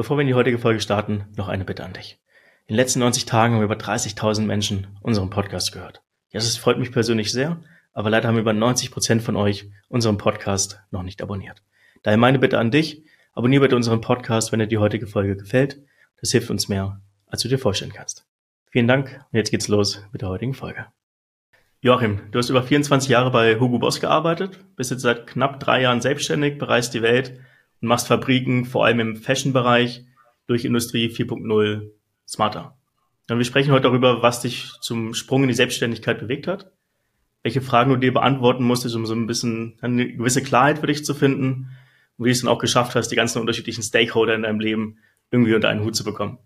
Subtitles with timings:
[0.00, 2.18] Bevor wir in die heutige Folge starten, noch eine Bitte an dich.
[2.66, 6.00] In den letzten 90 Tagen haben über 30.000 Menschen unseren Podcast gehört.
[6.30, 7.60] Ja, das freut mich persönlich sehr,
[7.92, 11.62] aber leider haben über 90 Prozent von euch unseren Podcast noch nicht abonniert.
[12.02, 13.04] Daher meine Bitte an dich,
[13.34, 15.82] abonniere bitte unseren Podcast, wenn dir die heutige Folge gefällt.
[16.18, 18.26] Das hilft uns mehr, als du dir vorstellen kannst.
[18.70, 20.86] Vielen Dank und jetzt geht's los mit der heutigen Folge.
[21.82, 25.82] Joachim, du hast über 24 Jahre bei Hugo Boss gearbeitet, bist jetzt seit knapp drei
[25.82, 27.38] Jahren selbstständig, bereist die Welt
[27.80, 30.04] und machst Fabriken, vor allem im Fashion-Bereich,
[30.46, 31.90] durch Industrie 4.0
[32.26, 32.76] smarter.
[33.28, 36.72] Und wir sprechen heute darüber, was dich zum Sprung in die Selbstständigkeit bewegt hat,
[37.42, 41.04] welche Fragen du dir beantworten musstest, um so ein bisschen eine gewisse Klarheit für dich
[41.04, 41.68] zu finden
[42.18, 44.98] und wie du es dann auch geschafft hast, die ganzen unterschiedlichen Stakeholder in deinem Leben
[45.30, 46.38] irgendwie unter einen Hut zu bekommen.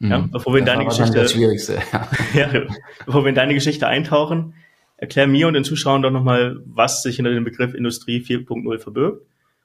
[0.00, 0.10] Mhm.
[0.10, 1.78] Ja, bevor wir in deine Geschichte, das Schwierigste,
[2.34, 2.50] ja,
[3.06, 4.54] bevor wir in deine Geschichte eintauchen,
[4.96, 9.24] erklär mir und den Zuschauern doch nochmal, was sich hinter dem Begriff Industrie 4.0 verbirgt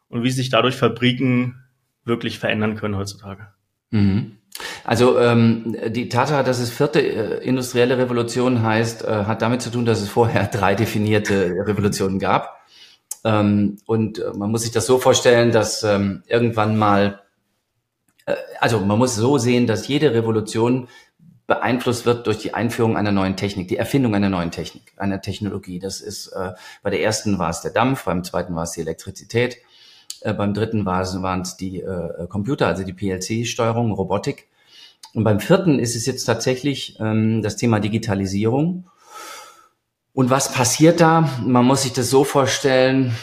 [0.09, 1.63] und wie sich dadurch Fabriken
[2.03, 3.47] wirklich verändern können heutzutage.
[3.91, 4.37] Mhm.
[4.83, 9.69] Also ähm, die Tatsache, dass es vierte äh, industrielle Revolution heißt, äh, hat damit zu
[9.69, 12.59] tun, dass es vorher drei definierte Revolutionen gab.
[13.23, 17.21] Ähm, und äh, man muss sich das so vorstellen, dass ähm, irgendwann mal,
[18.25, 20.87] äh, also man muss so sehen, dass jede Revolution
[21.47, 25.79] beeinflusst wird durch die Einführung einer neuen Technik, die Erfindung einer neuen Technik, einer Technologie.
[25.79, 28.81] Das ist äh, bei der ersten war es der Dampf, beim zweiten war es die
[28.81, 29.57] Elektrizität,
[30.21, 34.47] äh, beim dritten waren es die äh, Computer, also die PLC-Steuerung, Robotik.
[35.13, 38.85] Und beim vierten ist es jetzt tatsächlich ähm, das Thema Digitalisierung.
[40.13, 41.29] Und was passiert da?
[41.45, 43.15] Man muss sich das so vorstellen,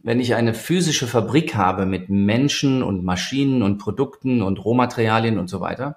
[0.00, 5.48] wenn ich eine physische Fabrik habe mit Menschen und Maschinen und Produkten und Rohmaterialien und
[5.48, 5.96] so weiter,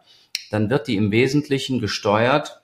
[0.49, 2.61] dann wird die im Wesentlichen gesteuert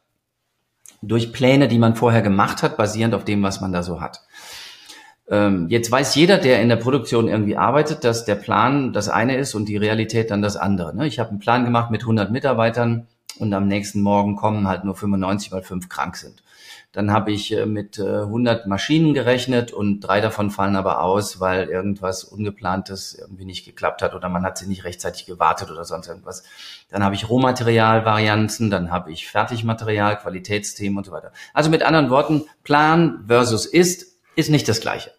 [1.02, 4.22] durch Pläne, die man vorher gemacht hat, basierend auf dem, was man da so hat.
[5.30, 9.36] Ähm, jetzt weiß jeder, der in der Produktion irgendwie arbeitet, dass der Plan das eine
[9.36, 10.96] ist und die Realität dann das andere.
[10.96, 11.08] Ne?
[11.08, 13.08] Ich habe einen Plan gemacht mit 100 Mitarbeitern
[13.40, 16.44] und am nächsten Morgen kommen halt nur 95, weil fünf krank sind.
[16.94, 21.42] Dann habe ich äh, mit 100 äh, Maschinen gerechnet und drei davon fallen aber aus,
[21.42, 25.84] weil irgendwas Ungeplantes irgendwie nicht geklappt hat oder man hat sie nicht rechtzeitig gewartet oder
[25.84, 26.44] sonst irgendwas.
[26.90, 31.34] Dann habe ich Rohmaterialvarianzen, dann habe ich Fertigmaterial, Qualitätsthemen und so weiter.
[31.54, 35.12] Also mit anderen Worten, Plan versus ist ist nicht das Gleiche.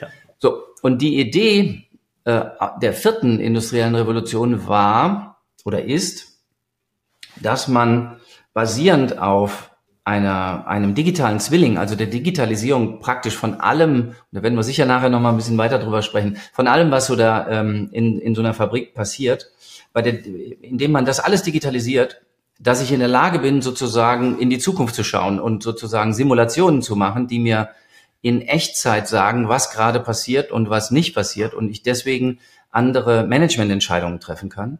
[0.00, 0.08] Ja.
[0.38, 1.88] So, und die Idee
[2.24, 2.42] äh,
[2.80, 6.40] der vierten industriellen Revolution war oder ist,
[7.40, 8.20] dass man
[8.52, 9.70] basierend auf
[10.04, 15.08] einer, einem digitalen Zwilling, also der Digitalisierung praktisch von allem, da werden wir sicher nachher
[15.08, 18.40] nochmal ein bisschen weiter drüber sprechen, von allem, was so da ähm, in, in so
[18.40, 19.50] einer Fabrik passiert,
[19.92, 22.22] bei der, indem man das alles digitalisiert,
[22.58, 26.82] dass ich in der Lage bin, sozusagen in die Zukunft zu schauen und sozusagen Simulationen
[26.82, 27.70] zu machen, die mir
[28.22, 32.38] in Echtzeit sagen, was gerade passiert und was nicht passiert und ich deswegen
[32.70, 34.78] andere Managemententscheidungen treffen kann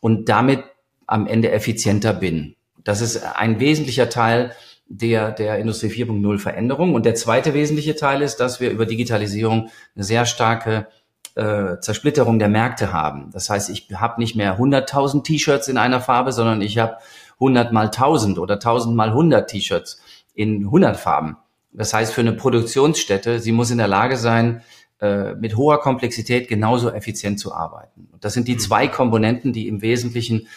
[0.00, 0.62] und damit
[1.06, 2.54] am Ende effizienter bin.
[2.84, 4.52] Das ist ein wesentlicher Teil
[4.88, 6.94] der, der Industrie 4.0 Veränderung.
[6.94, 10.86] Und der zweite wesentliche Teil ist, dass wir über Digitalisierung eine sehr starke
[11.34, 13.30] äh, Zersplitterung der Märkte haben.
[13.32, 16.96] Das heißt, ich habe nicht mehr 100.000 T-Shirts in einer Farbe, sondern ich habe
[17.34, 20.00] 100 mal 1000 oder 1000 mal 100 T-Shirts
[20.34, 21.36] in 100 Farben.
[21.78, 24.62] Das heißt, für eine Produktionsstätte, sie muss in der Lage sein,
[25.00, 28.08] äh, mit hoher Komplexität genauso effizient zu arbeiten.
[28.12, 28.58] Und das sind die mhm.
[28.58, 30.48] zwei Komponenten, die im Wesentlichen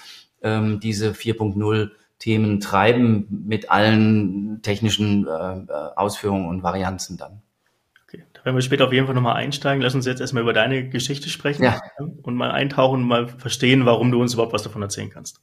[0.41, 7.43] ähm, diese 4.0 Themen treiben mit allen technischen äh, Ausführungen und Varianzen dann.
[8.07, 9.83] Okay, da werden wir später auf jeden Fall nochmal einsteigen.
[9.83, 11.79] Lass uns jetzt erstmal über deine Geschichte sprechen ja.
[12.23, 15.39] und mal eintauchen und mal verstehen, warum du uns überhaupt was davon erzählen kannst.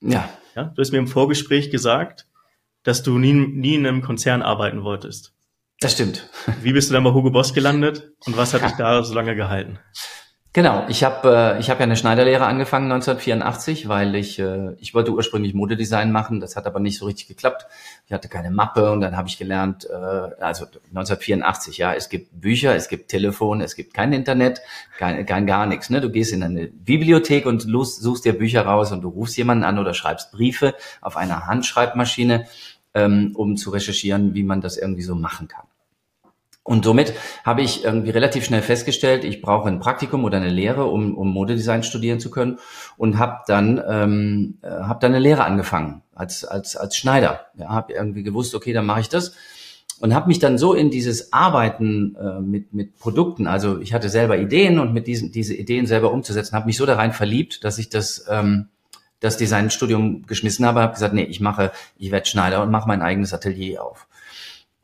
[0.00, 0.28] Ja.
[0.54, 0.64] ja.
[0.74, 2.26] Du hast mir im Vorgespräch gesagt,
[2.86, 5.32] dass du nie, nie in einem Konzern arbeiten wolltest.
[5.80, 6.28] Das stimmt.
[6.62, 9.34] Wie bist du dann bei Hugo Boss gelandet und was hat dich da so lange
[9.34, 9.78] gehalten?
[10.56, 14.94] Genau, ich habe äh, ich hab ja eine Schneiderlehre angefangen 1984, weil ich äh, ich
[14.94, 17.66] wollte ursprünglich Modedesign machen, das hat aber nicht so richtig geklappt.
[18.06, 22.40] Ich hatte keine Mappe und dann habe ich gelernt, äh, also 1984, ja, es gibt
[22.40, 24.62] Bücher, es gibt Telefon, es gibt kein Internet,
[24.96, 25.90] kein, kein gar nichts.
[25.90, 26.00] Ne?
[26.00, 29.78] Du gehst in eine Bibliothek und suchst dir Bücher raus und du rufst jemanden an
[29.78, 32.46] oder schreibst Briefe auf einer Handschreibmaschine
[32.96, 35.66] ähm, um zu recherchieren, wie man das irgendwie so machen kann.
[36.64, 37.14] Und somit
[37.44, 41.30] habe ich irgendwie relativ schnell festgestellt, ich brauche ein Praktikum oder eine Lehre, um, um
[41.30, 42.58] Modedesign studieren zu können
[42.96, 47.46] und habe dann ähm, äh, habe dann eine Lehre angefangen als als als Schneider.
[47.56, 49.34] Ja, habe irgendwie gewusst, okay, dann mache ich das
[50.00, 54.08] und habe mich dann so in dieses Arbeiten äh, mit mit Produkten, also ich hatte
[54.08, 57.62] selber Ideen und mit diesen diese Ideen selber umzusetzen, habe mich so da rein verliebt,
[57.62, 58.70] dass ich das ähm,
[59.20, 63.02] das Designstudium geschmissen habe, habe gesagt, nee, ich mache, ich werde Schneider und mache mein
[63.02, 64.06] eigenes Atelier auf.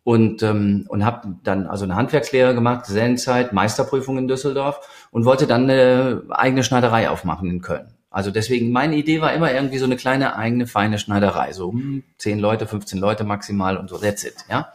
[0.04, 4.80] Und, ähm, und habe dann also eine Handwerkslehre gemacht, Gesellenzeit, Meisterprüfung in Düsseldorf
[5.12, 7.94] und wollte dann eine eigene Schneiderei aufmachen in Köln.
[8.10, 12.02] Also deswegen, meine Idee war immer irgendwie so eine kleine eigene feine Schneiderei, so hm,
[12.18, 14.72] 10 Leute, 15 Leute maximal und so, that's it, ja.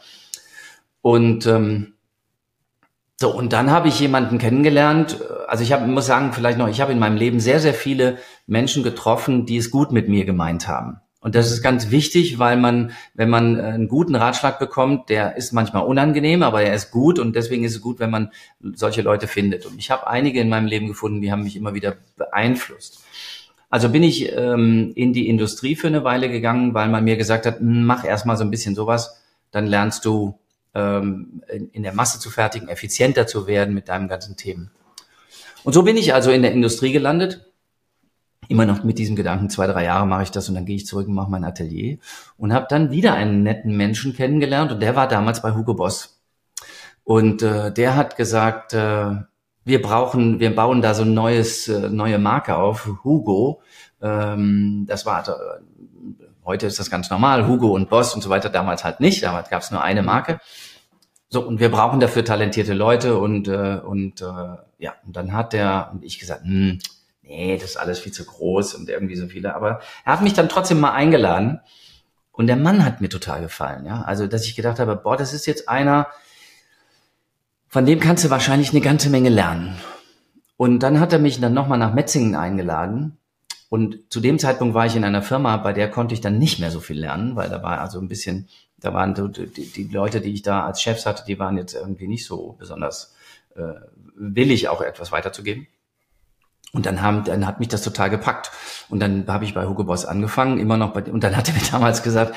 [1.02, 1.94] Und ähm,
[3.20, 5.18] so, und dann habe ich jemanden kennengelernt.
[5.48, 8.18] Also ich hab, muss sagen, vielleicht noch, ich habe in meinem Leben sehr, sehr viele
[8.46, 11.00] Menschen getroffen, die es gut mit mir gemeint haben.
[11.20, 15.52] Und das ist ganz wichtig, weil man, wenn man einen guten Ratschlag bekommt, der ist
[15.52, 18.30] manchmal unangenehm, aber er ist gut und deswegen ist es gut, wenn man
[18.60, 19.66] solche Leute findet.
[19.66, 23.02] Und ich habe einige in meinem Leben gefunden, die haben mich immer wieder beeinflusst.
[23.68, 27.46] Also bin ich ähm, in die Industrie für eine Weile gegangen, weil man mir gesagt
[27.46, 29.20] hat, hm, mach erstmal so ein bisschen sowas,
[29.50, 30.38] dann lernst du
[30.78, 34.70] ähm, in, in der Masse zu fertigen, effizienter zu werden mit deinem ganzen Themen.
[35.64, 37.44] Und so bin ich also in der Industrie gelandet.
[38.48, 40.86] Immer noch mit diesem Gedanken, zwei, drei Jahre mache ich das und dann gehe ich
[40.86, 41.98] zurück und mache mein Atelier.
[42.38, 46.20] Und habe dann wieder einen netten Menschen kennengelernt und der war damals bei Hugo Boss.
[47.04, 49.10] Und äh, der hat gesagt, äh,
[49.64, 53.60] wir brauchen, wir bauen da so ein neues, äh, neue Marke auf, Hugo.
[54.00, 55.32] Ähm, das war also,
[56.48, 59.50] Heute ist das ganz normal, Hugo und Boss und so weiter, damals halt nicht, damals
[59.50, 60.40] gab es nur eine Marke.
[61.30, 65.52] So, und wir brauchen dafür talentierte Leute und, äh, und äh, ja, und dann hat
[65.52, 66.78] der und ich gesagt, hm,
[67.22, 69.54] nee, das ist alles viel zu groß und irgendwie so viele.
[69.54, 71.60] Aber er hat mich dann trotzdem mal eingeladen
[72.32, 74.02] und der Mann hat mir total gefallen, ja.
[74.02, 76.06] Also, dass ich gedacht habe, boah, das ist jetzt einer,
[77.68, 79.76] von dem kannst du wahrscheinlich eine ganze Menge lernen.
[80.56, 83.18] Und dann hat er mich dann nochmal nach Metzingen eingeladen
[83.68, 86.58] und zu dem Zeitpunkt war ich in einer Firma, bei der konnte ich dann nicht
[86.58, 88.48] mehr so viel lernen, weil da war also ein bisschen,
[88.80, 92.06] da waren die, die Leute, die ich da als Chefs hatte, die waren jetzt irgendwie
[92.06, 93.14] nicht so besonders
[93.56, 93.74] äh,
[94.14, 95.66] willig, auch etwas weiterzugeben.
[96.72, 98.50] Und dann, haben, dann hat mich das total gepackt.
[98.88, 101.54] Und dann habe ich bei Hugo Boss angefangen, immer noch bei, und dann hat er
[101.54, 102.34] mir damals gesagt,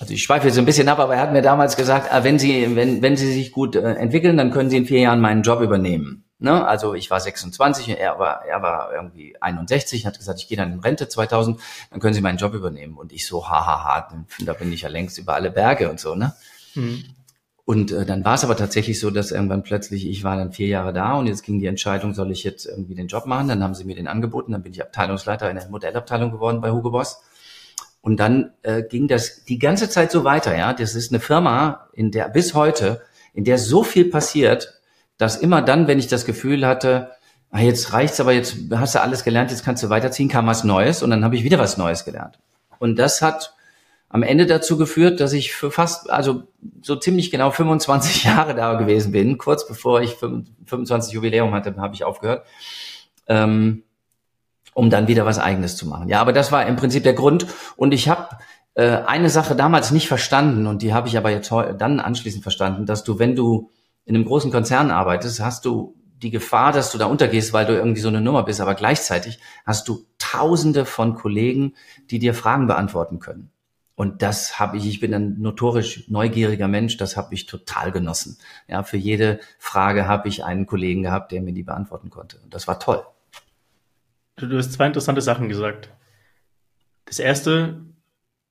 [0.00, 2.38] also ich schweife jetzt ein bisschen ab, aber er hat mir damals gesagt, ah, wenn
[2.38, 5.42] Sie, wenn, wenn Sie sich gut äh, entwickeln, dann können Sie in vier Jahren meinen
[5.42, 6.24] Job übernehmen.
[6.42, 6.66] Ne?
[6.66, 10.72] Also ich war 26, er war, er war irgendwie 61, hat gesagt, ich gehe dann
[10.72, 11.60] in Rente 2000,
[11.90, 12.96] dann können Sie meinen Job übernehmen.
[12.96, 14.08] Und ich so, hahaha,
[14.44, 16.34] da bin ich ja längst über alle Berge und so, ne?
[16.74, 17.04] Mhm.
[17.64, 20.66] Und äh, dann war es aber tatsächlich so, dass irgendwann plötzlich, ich war dann vier
[20.66, 23.46] Jahre da und jetzt ging die Entscheidung, soll ich jetzt irgendwie den Job machen?
[23.46, 26.72] Dann haben sie mir den angeboten, dann bin ich Abteilungsleiter in der Modellabteilung geworden bei
[26.72, 27.22] Hugo Boss.
[28.00, 30.72] Und dann äh, ging das die ganze Zeit so weiter, ja.
[30.72, 33.02] Das ist eine Firma, in der bis heute,
[33.32, 34.81] in der so viel passiert,
[35.22, 37.12] dass immer dann, wenn ich das Gefühl hatte,
[37.52, 40.64] ah, jetzt reicht's, aber jetzt hast du alles gelernt, jetzt kannst du weiterziehen, kam was
[40.64, 42.40] Neues und dann habe ich wieder was Neues gelernt.
[42.80, 43.54] Und das hat
[44.08, 46.42] am Ende dazu geführt, dass ich für fast, also
[46.82, 49.38] so ziemlich genau 25 Jahre da gewesen bin.
[49.38, 52.44] Kurz bevor ich 25 Jubiläum hatte, habe ich aufgehört,
[53.28, 53.84] ähm,
[54.74, 56.08] um dann wieder was Eigenes zu machen.
[56.08, 57.46] Ja, aber das war im Prinzip der Grund.
[57.76, 58.36] Und ich habe
[58.74, 62.86] äh, eine Sache damals nicht verstanden und die habe ich aber jetzt dann anschließend verstanden,
[62.86, 63.70] dass du, wenn du
[64.04, 67.74] in einem großen Konzern arbeitest, hast du die Gefahr, dass du da untergehst, weil du
[67.74, 71.74] irgendwie so eine Nummer bist, aber gleichzeitig hast du tausende von Kollegen,
[72.10, 73.50] die dir Fragen beantworten können.
[73.94, 78.38] Und das habe ich, ich bin ein notorisch neugieriger Mensch, das habe ich total genossen.
[78.66, 82.38] Ja, für jede Frage habe ich einen Kollegen gehabt, der mir die beantworten konnte.
[82.42, 83.04] Und das war toll.
[84.36, 85.90] Du, du hast zwei interessante Sachen gesagt.
[87.04, 87.82] Das erste,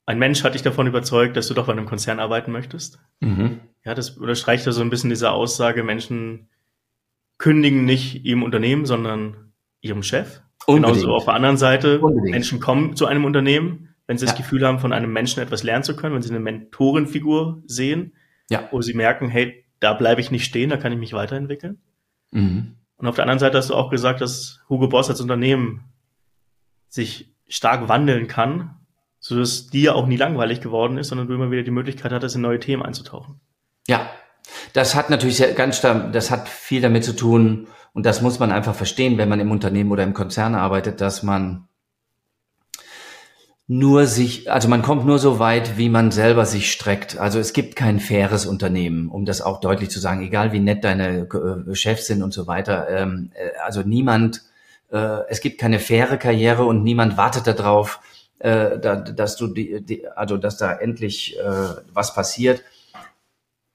[0.05, 2.99] ein Mensch hat dich davon überzeugt, dass du doch bei einem Konzern arbeiten möchtest.
[3.19, 3.61] Mhm.
[3.83, 6.49] Ja, das unterstreicht ja so ein bisschen diese Aussage, Menschen
[7.37, 10.41] kündigen nicht ihrem Unternehmen, sondern ihrem Chef.
[10.67, 10.93] Unbedingt.
[10.93, 12.31] Genauso auf der anderen Seite, Unbedingt.
[12.31, 14.31] Menschen kommen zu einem Unternehmen, wenn sie ja.
[14.31, 18.13] das Gefühl haben, von einem Menschen etwas lernen zu können, wenn sie eine Mentorenfigur sehen,
[18.49, 18.67] ja.
[18.71, 21.81] wo sie merken, hey, da bleibe ich nicht stehen, da kann ich mich weiterentwickeln.
[22.29, 22.75] Mhm.
[22.97, 25.85] Und auf der anderen Seite hast du auch gesagt, dass Hugo Boss als Unternehmen
[26.87, 28.75] sich stark wandeln kann,
[29.19, 32.35] so dass dir auch nie langweilig geworden ist, sondern du immer wieder die Möglichkeit hattest,
[32.35, 33.39] in neue Themen einzutauchen.
[33.87, 34.09] Ja,
[34.73, 38.75] das hat natürlich ganz das hat viel damit zu tun und das muss man einfach
[38.75, 41.67] verstehen, wenn man im Unternehmen oder im Konzern arbeitet, dass man
[43.67, 47.17] nur sich, also man kommt nur so weit, wie man selber sich streckt.
[47.17, 50.83] Also es gibt kein faires Unternehmen, um das auch deutlich zu sagen, egal wie nett
[50.83, 52.89] deine äh, Chefs sind und so weiter.
[52.89, 54.41] Ähm, äh, also niemand,
[54.91, 57.99] äh, es gibt keine faire Karriere und niemand wartet darauf,
[58.43, 59.53] da, dass du
[60.15, 61.37] also dass da endlich
[61.93, 62.63] was passiert.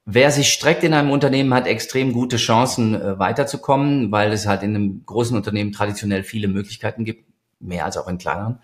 [0.06, 4.62] Wer sich streckt in einem Unternehmen, hat extrem gute Chancen, äh, weiterzukommen, weil es halt
[4.62, 7.24] in einem großen Unternehmen traditionell viele Möglichkeiten gibt,
[7.60, 8.60] mehr als auch in kleineren.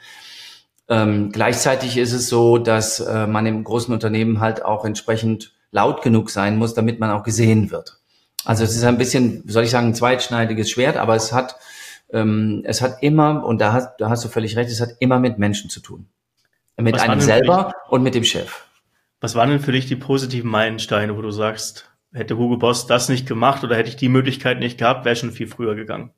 [0.88, 6.02] Ähm, gleichzeitig ist es so, dass äh, man im großen Unternehmen halt auch entsprechend laut
[6.02, 7.98] genug sein muss, damit man auch gesehen wird.
[8.44, 11.56] Also es ist ein bisschen, soll ich sagen, ein zweitschneidiges Schwert, aber es hat
[12.12, 15.18] ähm, es hat immer, und da hast, da hast du völlig recht, es hat immer
[15.18, 16.06] mit Menschen zu tun.
[16.76, 18.64] Mit was einem selber und mit dem Chef.
[19.22, 23.08] Was waren denn für dich die positiven Meilensteine, wo du sagst, hätte Hugo Boss das
[23.08, 26.10] nicht gemacht oder hätte ich die Möglichkeit nicht gehabt, wäre schon viel früher gegangen?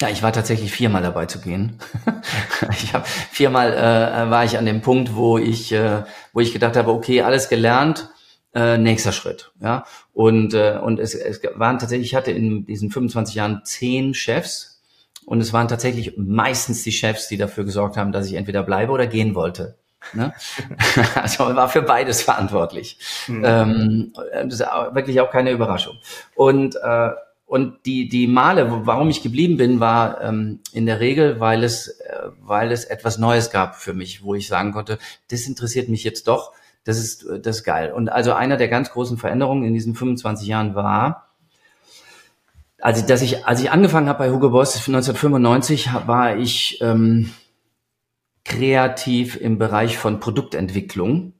[0.00, 1.78] Ja, ich war tatsächlich viermal dabei zu gehen.
[2.72, 6.76] ich habe viermal äh, war ich an dem Punkt, wo ich, äh, wo ich gedacht
[6.76, 8.10] habe, okay, alles gelernt,
[8.52, 9.52] äh, nächster Schritt.
[9.60, 14.12] Ja, und äh, und es, es waren tatsächlich, ich hatte in diesen 25 Jahren zehn
[14.12, 14.82] Chefs
[15.24, 18.90] und es waren tatsächlich meistens die Chefs, die dafür gesorgt haben, dass ich entweder bleibe
[18.90, 19.76] oder gehen wollte.
[20.12, 20.32] Ne?
[21.14, 22.98] also war für beides verantwortlich.
[23.26, 23.42] Mhm.
[23.44, 25.98] Ähm, das ist wirklich auch keine Überraschung.
[26.34, 27.10] Und äh,
[27.48, 31.88] und die, die Male, warum ich geblieben bin, war ähm, in der Regel, weil es,
[31.88, 34.98] äh, weil es etwas Neues gab für mich, wo ich sagen konnte,
[35.30, 36.52] das interessiert mich jetzt doch,
[36.84, 37.90] das ist, das ist geil.
[37.90, 41.28] Und also einer der ganz großen Veränderungen in diesen 25 Jahren war,
[42.80, 47.32] also dass ich, als ich angefangen habe bei Hugo Boss 1995, war ich ähm,
[48.48, 51.34] kreativ im Bereich von Produktentwicklung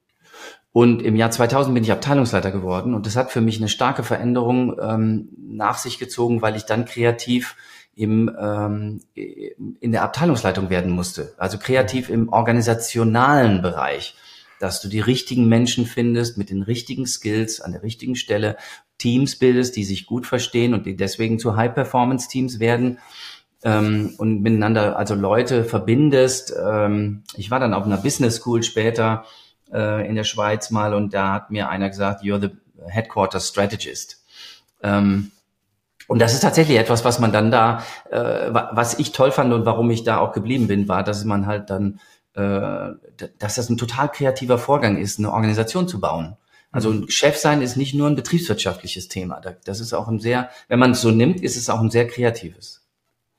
[0.73, 4.05] und im Jahr 2000 bin ich Abteilungsleiter geworden und das hat für mich eine starke
[4.05, 7.57] Veränderung ähm, nach sich gezogen, weil ich dann kreativ
[7.97, 11.35] im, ähm, in der Abteilungsleitung werden musste.
[11.39, 14.15] Also kreativ im organisationalen Bereich,
[14.61, 18.57] dass du die richtigen Menschen findest mit den richtigen Skills an der richtigen Stelle,
[18.99, 22.99] Teams bildest, die sich gut verstehen und die deswegen zu High-Performance-Teams werden
[23.65, 26.55] ähm, und miteinander also Leute verbindest.
[26.61, 29.25] Ähm, ich war dann auf einer Business School später
[29.73, 32.51] äh, in der Schweiz mal und da hat mir einer gesagt, you're the
[32.87, 34.23] Headquarters Strategist.
[34.83, 35.33] Ähm,
[36.07, 39.67] und das ist tatsächlich etwas, was man dann da, äh, was ich toll fand und
[39.67, 42.01] warum ich da auch geblieben bin, war, dass man halt dann,
[42.35, 42.93] äh,
[43.39, 46.37] dass das ein total kreativer Vorgang ist, eine Organisation zu bauen.
[46.71, 49.41] Also ein Chef sein ist nicht nur ein betriebswirtschaftliches Thema.
[49.65, 52.07] Das ist auch ein sehr, wenn man es so nimmt, ist es auch ein sehr
[52.07, 52.88] kreatives.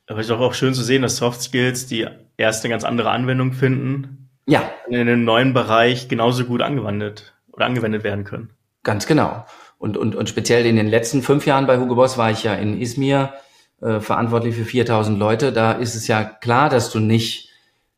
[0.10, 3.12] Aber es ist auch schön zu sehen, dass Soft Skills die erst eine ganz andere
[3.12, 4.70] Anwendung finden ja.
[4.88, 8.50] in einem neuen Bereich genauso gut angewendet oder angewendet werden können.
[8.84, 9.46] Ganz genau.
[9.78, 12.56] Und, und, und speziell in den letzten fünf Jahren bei Hugo Boss war ich ja
[12.56, 13.34] in Izmir
[13.82, 15.54] äh, verantwortlich für 4000 Leute.
[15.54, 17.50] Da ist es ja klar, dass du nicht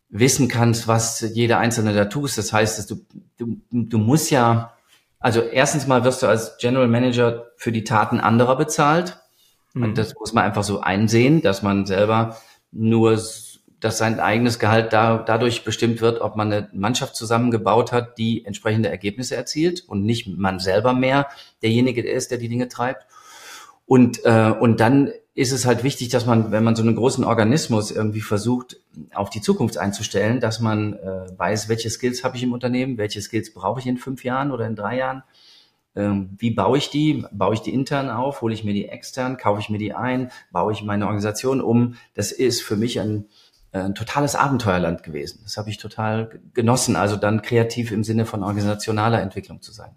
[0.10, 2.38] wissen kannst, was jeder Einzelne da tust.
[2.38, 3.06] Das heißt, dass du,
[3.38, 4.74] du, du musst ja,
[5.20, 9.21] also erstens mal wirst du als General Manager für die Taten anderer bezahlt.
[9.74, 9.84] Mhm.
[9.84, 12.38] Und das muss man einfach so einsehen, dass man selber
[12.72, 13.18] nur
[13.82, 18.46] dass sein eigenes Gehalt da, dadurch bestimmt wird, ob man eine Mannschaft zusammengebaut hat, die
[18.46, 21.28] entsprechende Ergebnisse erzielt und nicht man selber mehr
[21.64, 23.08] derjenige ist, der die Dinge treibt.
[23.88, 27.24] Und, äh, und dann ist es halt wichtig, dass man, wenn man so einen großen
[27.24, 28.78] Organismus irgendwie versucht,
[29.14, 33.22] auf die Zukunft einzustellen, dass man äh, weiß, welche Skills habe ich im Unternehmen, welche
[33.22, 35.24] Skills brauche ich in fünf Jahren oder in drei Jahren.
[35.96, 37.26] Ähm, wie baue ich die?
[37.32, 38.42] Baue ich die intern auf?
[38.42, 39.38] Hole ich mir die extern?
[39.38, 40.32] Kaufe ich mir die ein?
[40.52, 41.96] Baue ich meine Organisation um?
[42.14, 43.26] Das ist für mich ein,
[43.72, 45.42] ein totales Abenteuerland gewesen.
[45.44, 49.96] Das habe ich total genossen, also dann kreativ im Sinne von organisationaler Entwicklung zu sein.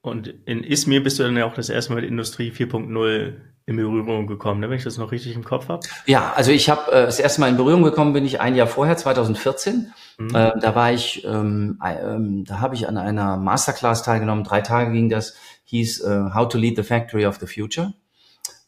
[0.00, 3.34] Und in Izmir bist du dann ja auch das erste Mal mit Industrie 4.0
[3.66, 5.86] in Berührung gekommen, ne, wenn ich das noch richtig im Kopf habe?
[6.06, 8.66] Ja, also ich habe äh, das erste Mal in Berührung gekommen, bin ich ein Jahr
[8.66, 9.92] vorher, 2014.
[10.18, 10.34] Mhm.
[10.34, 14.44] Äh, da war ich, ähm, äh, da habe ich an einer Masterclass teilgenommen.
[14.44, 15.34] Drei Tage ging das,
[15.64, 17.94] hieß äh, How to Lead the Factory of the Future.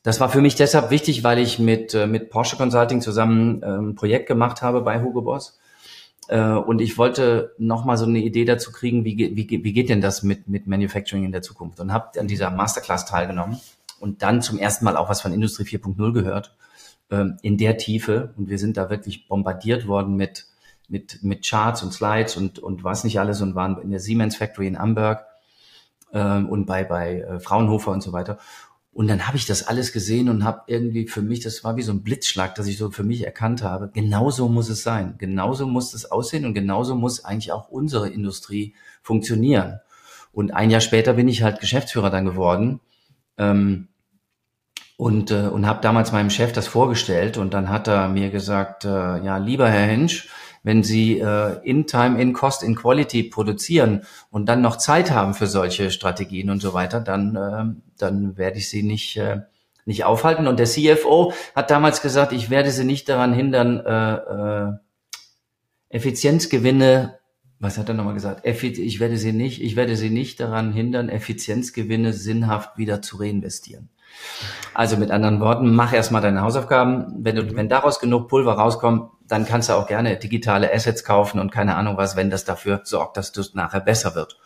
[0.02, 3.90] Das war für mich deshalb wichtig, weil ich mit, äh, mit Porsche Consulting zusammen ähm,
[3.90, 5.58] ein Projekt gemacht habe bei Hugo Boss.
[6.28, 10.00] Äh, und ich wollte nochmal so eine Idee dazu kriegen, wie, wie, wie geht denn
[10.00, 11.80] das mit, mit Manufacturing in der Zukunft?
[11.80, 13.60] Und habe an dieser Masterclass teilgenommen
[13.98, 16.54] und dann zum ersten Mal auch was von Industrie 4.0 gehört,
[17.10, 18.32] ähm, in der Tiefe.
[18.38, 20.46] Und wir sind da wirklich bombardiert worden mit,
[20.90, 24.36] mit, mit Charts und Slides und, und was nicht alles und waren in der Siemens
[24.36, 25.24] Factory in Amberg
[26.12, 28.38] ähm, und bei, bei äh, Fraunhofer und so weiter.
[28.92, 31.82] Und dann habe ich das alles gesehen und habe irgendwie für mich, das war wie
[31.82, 35.66] so ein Blitzschlag, dass ich so für mich erkannt habe, genauso muss es sein, genauso
[35.66, 39.78] muss es aussehen und genauso muss eigentlich auch unsere Industrie funktionieren.
[40.32, 42.80] Und ein Jahr später bin ich halt Geschäftsführer dann geworden
[43.38, 43.88] ähm,
[44.96, 48.84] und, äh, und habe damals meinem Chef das vorgestellt und dann hat er mir gesagt,
[48.84, 48.88] äh,
[49.24, 50.28] ja, lieber Herr Hensch,
[50.62, 55.34] wenn Sie äh, in Time, in Cost, in Quality produzieren und dann noch Zeit haben
[55.34, 59.40] für solche Strategien und so weiter, dann, äh, dann werde ich Sie nicht, äh,
[59.86, 60.46] nicht aufhalten.
[60.46, 64.72] Und der CFO hat damals gesagt, ich werde Sie nicht daran hindern, äh, äh,
[65.88, 67.20] Effizienzgewinne
[67.60, 68.46] was hat er nochmal gesagt?
[68.46, 73.90] Ich werde sie nicht, ich werde sie nicht daran hindern, Effizienzgewinne sinnhaft wieder zu reinvestieren.
[74.74, 77.14] Also mit anderen Worten, mach erstmal deine Hausaufgaben.
[77.18, 81.40] Wenn du, wenn daraus genug Pulver rauskommt, dann kannst du auch gerne digitale Assets kaufen
[81.40, 84.38] und keine Ahnung was, wenn das dafür sorgt, dass das nachher besser wird.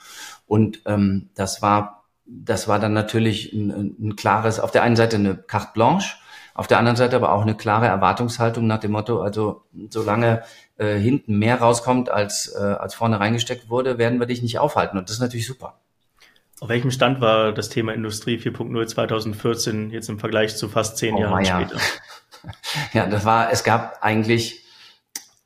[0.46, 5.16] Und ähm, das war, das war dann natürlich ein, ein klares, auf der einen Seite
[5.16, 6.16] eine carte blanche,
[6.54, 10.42] auf der anderen Seite aber auch eine klare Erwartungshaltung nach dem Motto, also solange
[10.76, 14.96] äh, hinten mehr rauskommt, als, äh, als vorne reingesteckt wurde, werden wir dich nicht aufhalten.
[14.96, 15.80] Und das ist natürlich super.
[16.64, 21.14] Auf welchem Stand war das Thema Industrie 4.0 2014 jetzt im Vergleich zu fast zehn
[21.14, 21.60] oh, Jahren ja.
[21.60, 21.78] später?
[22.94, 24.64] ja, das war, es gab eigentlich,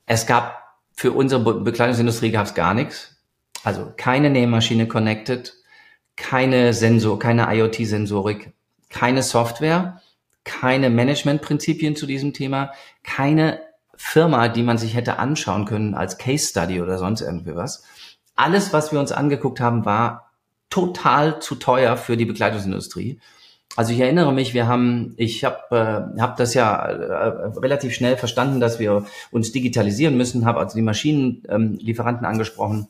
[0.06, 3.16] es gab für unsere Bekleidungsindustrie gab es gar nichts.
[3.64, 5.54] Also keine Nähmaschine connected,
[6.14, 8.52] keine Sensor, keine IoT-Sensorik,
[8.88, 10.00] keine Software,
[10.44, 12.70] keine Managementprinzipien zu diesem Thema,
[13.02, 13.60] keine
[13.96, 17.82] Firma, die man sich hätte anschauen können als Case Study oder sonst irgendwie was.
[18.36, 20.27] Alles, was wir uns angeguckt haben, war
[20.70, 23.20] total zu teuer für die Bekleidungsindustrie.
[23.76, 28.16] Also ich erinnere mich, wir haben, ich habe äh, hab das ja äh, relativ schnell
[28.16, 32.88] verstanden, dass wir uns digitalisieren müssen, habe also die Maschinenlieferanten ähm, angesprochen.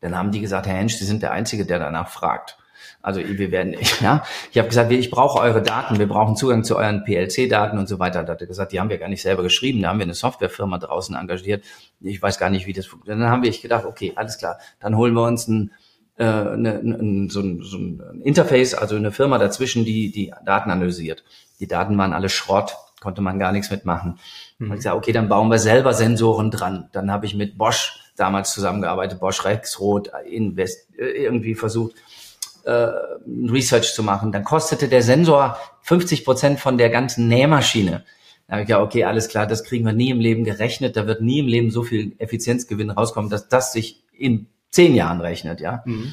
[0.00, 2.58] Dann haben die gesagt, Herr Hensch, Sie sind der Einzige, der danach fragt.
[3.00, 6.76] Also wir werden, ja, ich habe gesagt, ich brauche eure Daten, wir brauchen Zugang zu
[6.76, 8.22] euren PLC-Daten und so weiter.
[8.24, 10.14] Da hat er gesagt, die haben wir gar nicht selber geschrieben, da haben wir eine
[10.14, 11.64] Softwarefirma draußen engagiert.
[12.00, 13.24] Ich weiß gar nicht, wie das funktioniert.
[13.24, 15.72] Dann haben wir ich gedacht, okay, alles klar, dann holen wir uns ein,
[16.16, 20.70] äh, eine, ein, so, ein, so ein Interface, also eine Firma dazwischen, die die Daten
[20.70, 21.24] analysiert.
[21.60, 24.18] Die Daten waren alle Schrott, konnte man gar nichts mitmachen.
[24.58, 24.66] Mhm.
[24.66, 26.88] Und ich gesagt, okay, dann bauen wir selber Sensoren dran.
[26.92, 31.94] Dann habe ich mit Bosch damals zusammengearbeitet, Bosch Rexroth, Invest, äh, irgendwie versucht,
[32.64, 32.90] äh,
[33.26, 34.32] Research zu machen.
[34.32, 38.04] Dann kostete der Sensor 50 Prozent von der ganzen Nähmaschine.
[38.46, 40.96] Da habe ich gesagt, okay, alles klar, das kriegen wir nie im Leben gerechnet.
[40.96, 45.20] Da wird nie im Leben so viel Effizienzgewinn rauskommen, dass das sich in zehn Jahren
[45.20, 45.82] rechnet, ja.
[45.84, 46.12] Mhm.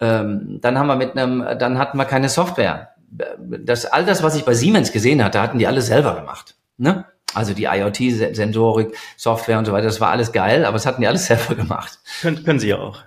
[0.00, 2.90] Ähm, dann haben wir mit einem, dann hatten wir keine Software.
[3.08, 6.56] Das, all das, was ich bei Siemens gesehen hatte, hatten die alle selber gemacht.
[6.76, 7.06] Ne?
[7.32, 11.06] Also die IoT-Sensorik, Software und so weiter, das war alles geil, aber das hatten die
[11.06, 11.98] alles selber gemacht.
[12.20, 13.02] Können, können sie ja auch.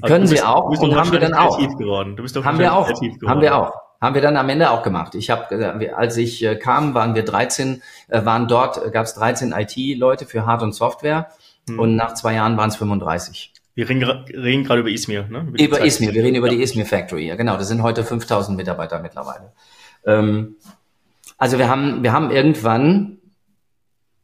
[0.00, 1.58] Also können sie auch und haben wir dann auch.
[1.58, 2.16] Geworden.
[2.16, 2.88] Du bist doch haben wir auch.
[3.26, 3.74] Haben wir auch.
[4.00, 5.14] Haben wir dann am Ende auch gemacht.
[5.14, 9.12] Ich habe, äh, als ich äh, kam, waren wir 13, äh, waren dort, gab es
[9.12, 11.28] 13 IT-Leute für Hard- und Software
[11.68, 11.78] hm.
[11.78, 13.52] und nach zwei Jahren waren es 35.
[13.80, 15.46] Wir reden, reden gerade über Ismir, ne?
[15.54, 17.56] Über, über Ismir, wir reden über die Ismir Factory, ja genau.
[17.56, 19.52] Das sind heute 5000 Mitarbeiter mittlerweile.
[20.04, 20.56] Ähm,
[21.38, 23.20] also wir haben, wir haben irgendwann,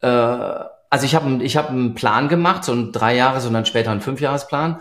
[0.01, 3.65] äh, also ich habe ich hab einen Plan gemacht, so ein drei Jahres und dann
[3.65, 4.79] später einen Fünfjahresplan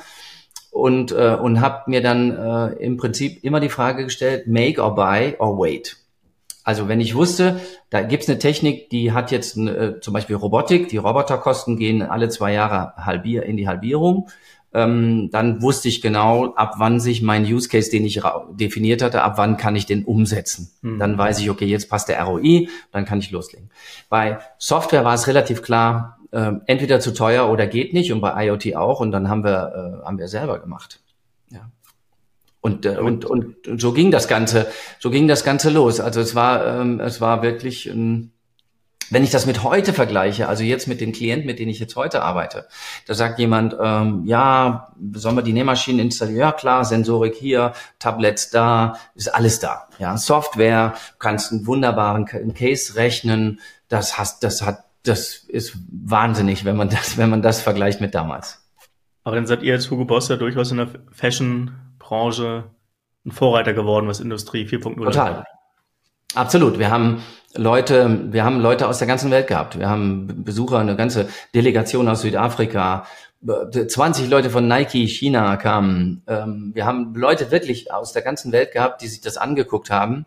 [0.73, 4.95] und, äh, und habe mir dann äh, im Prinzip immer die Frage gestellt, make or
[4.95, 5.97] buy or wait.
[6.65, 10.89] Also wenn ich wusste, da gibt's eine Technik, die hat jetzt äh, zum Beispiel Robotik,
[10.89, 14.29] die Roboterkosten gehen alle zwei Jahre halbier, in die Halbierung,
[14.77, 19.23] ähm, dann wusste ich genau, ab wann sich mein Use Case, den ich definiert hatte,
[19.23, 20.71] ab wann kann ich den umsetzen.
[20.83, 20.99] Mhm.
[20.99, 23.71] Dann weiß ich, okay, jetzt passt der ROI, dann kann ich loslegen.
[24.11, 28.47] Bei Software war es relativ klar, äh, entweder zu teuer oder geht nicht und bei
[28.47, 31.01] IoT auch und dann haben wir, äh, haben wir selber gemacht.
[31.49, 31.71] Ja.
[32.61, 34.67] Und, äh, und, und, und so ging das Ganze,
[34.99, 36.01] so ging das Ganze los.
[36.01, 38.33] Also es war, ähm, es war wirklich ein,
[39.11, 41.97] wenn ich das mit heute vergleiche, also jetzt mit den Klienten, mit denen ich jetzt
[41.97, 42.67] heute arbeite,
[43.07, 46.41] da sagt jemand, ähm, ja, sollen wir die Nähmaschinen installieren?
[46.41, 49.89] Ja, klar, Sensorik hier, Tablets da, ist alles da.
[49.99, 56.77] Ja, Software, kannst einen wunderbaren Case rechnen, das hast, das hat das ist wahnsinnig, wenn
[56.77, 58.67] man das, wenn man das vergleicht mit damals.
[59.23, 62.65] Aber dann seid ihr als Hugo Boss ja durchaus in der Fashion-Branche
[63.25, 65.45] ein Vorreiter geworden, was Industrie 4.0 Total.
[66.37, 66.79] Absolut.
[66.79, 67.23] Wir haben
[67.55, 69.79] Leute, wir haben Leute aus der ganzen Welt gehabt.
[69.79, 73.07] Wir haben Besucher, eine ganze Delegation aus Südafrika.
[73.43, 76.23] 20 Leute von Nike China kamen.
[76.27, 80.27] Ähm, wir haben Leute wirklich aus der ganzen Welt gehabt, die sich das angeguckt haben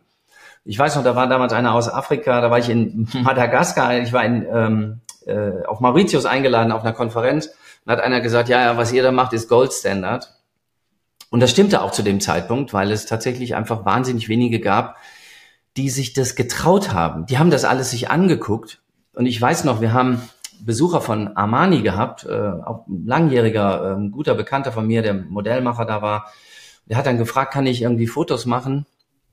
[0.65, 4.13] ich weiß noch, da war damals einer aus Afrika, da war ich in Madagaskar, ich
[4.13, 7.49] war in, ähm, äh, auf Mauritius eingeladen auf einer Konferenz
[7.85, 10.31] und hat einer gesagt, ja, ja, was ihr da macht, ist Gold Standard.
[11.31, 14.97] Und das stimmte auch zu dem Zeitpunkt, weil es tatsächlich einfach wahnsinnig wenige gab,
[15.79, 17.25] die sich das getraut haben.
[17.25, 18.81] Die haben das alles sich angeguckt.
[19.13, 20.21] Und ich weiß noch, wir haben
[20.59, 25.85] Besucher von Armani gehabt, äh, auch ein langjähriger, äh, guter Bekannter von mir, der Modellmacher
[25.85, 26.33] da war.
[26.85, 28.85] Der hat dann gefragt, kann ich irgendwie Fotos machen?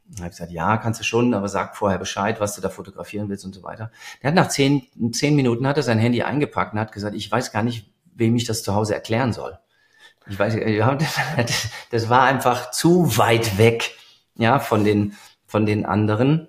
[0.09, 3.29] Dann habe gesagt, ja, kannst du schon, aber sag vorher Bescheid, was du da fotografieren
[3.29, 3.91] willst und so weiter.
[4.23, 7.29] Der hat nach zehn, zehn Minuten hat er sein Handy eingepackt und hat gesagt, ich
[7.29, 9.59] weiß gar nicht, wem ich das zu Hause erklären soll.
[10.29, 10.55] Ich weiß,
[11.91, 13.97] das war einfach zu weit weg,
[14.37, 15.15] ja, von den,
[15.47, 16.49] von den anderen.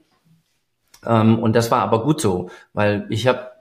[1.06, 3.52] Ähm, und das war aber gut so, weil ich habe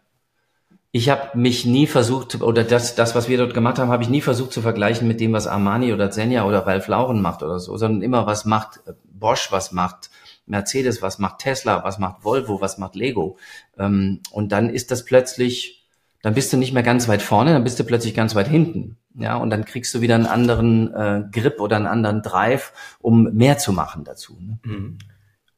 [0.97, 4.09] ich habe mich nie versucht, oder das, das, was wir dort gemacht haben, habe ich
[4.09, 7.59] nie versucht zu vergleichen mit dem, was Armani oder Zenja oder Ralph Lauren macht oder
[7.59, 10.11] so, sondern immer, was macht Bosch, was macht
[10.47, 13.37] Mercedes, was macht Tesla, was macht Volvo, was macht Lego.
[13.79, 15.87] Ähm, und dann ist das plötzlich,
[16.23, 18.97] dann bist du nicht mehr ganz weit vorne, dann bist du plötzlich ganz weit hinten.
[19.19, 23.25] Ja, und dann kriegst du wieder einen anderen äh, Grip oder einen anderen Drive, um
[23.35, 24.39] mehr zu machen dazu.
[24.41, 24.59] Ne?
[24.63, 24.99] Mhm.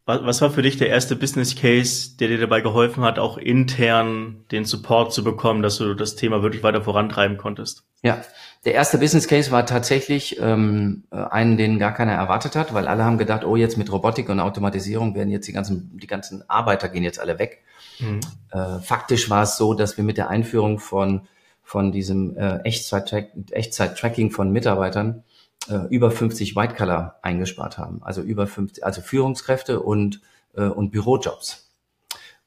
[0.08, 4.42] Was war für dich der erste Business Case, der dir dabei geholfen hat, auch intern
[4.50, 7.84] den Support zu bekommen, dass du das Thema wirklich weiter vorantreiben konntest?
[8.02, 8.22] Ja,
[8.64, 13.04] der erste Business Case war tatsächlich ähm, einen, den gar keiner erwartet hat, weil alle
[13.04, 16.88] haben gedacht, oh, jetzt mit Robotik und Automatisierung werden jetzt die ganzen, die ganzen Arbeiter
[16.88, 17.62] gehen jetzt alle weg.
[17.98, 18.20] Mhm.
[18.50, 21.28] Äh, faktisch war es so, dass wir mit der Einführung von,
[21.62, 25.24] von diesem äh, Echtzeit-Tracking Echtzeit von Mitarbeitern
[25.68, 30.20] äh, über 50 White Collar eingespart haben, also über 50, also Führungskräfte und
[30.54, 31.70] äh, und Bürojobs.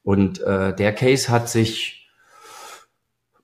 [0.02, 2.08] Und äh, der Case hat sich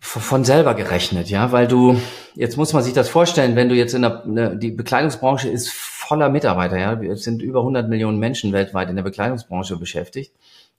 [0.01, 2.01] von selber gerechnet, ja, weil du
[2.35, 5.71] jetzt muss man sich das vorstellen, wenn du jetzt in der ne, die Bekleidungsbranche ist
[5.71, 10.33] voller Mitarbeiter, ja, es sind über 100 Millionen Menschen weltweit in der Bekleidungsbranche beschäftigt.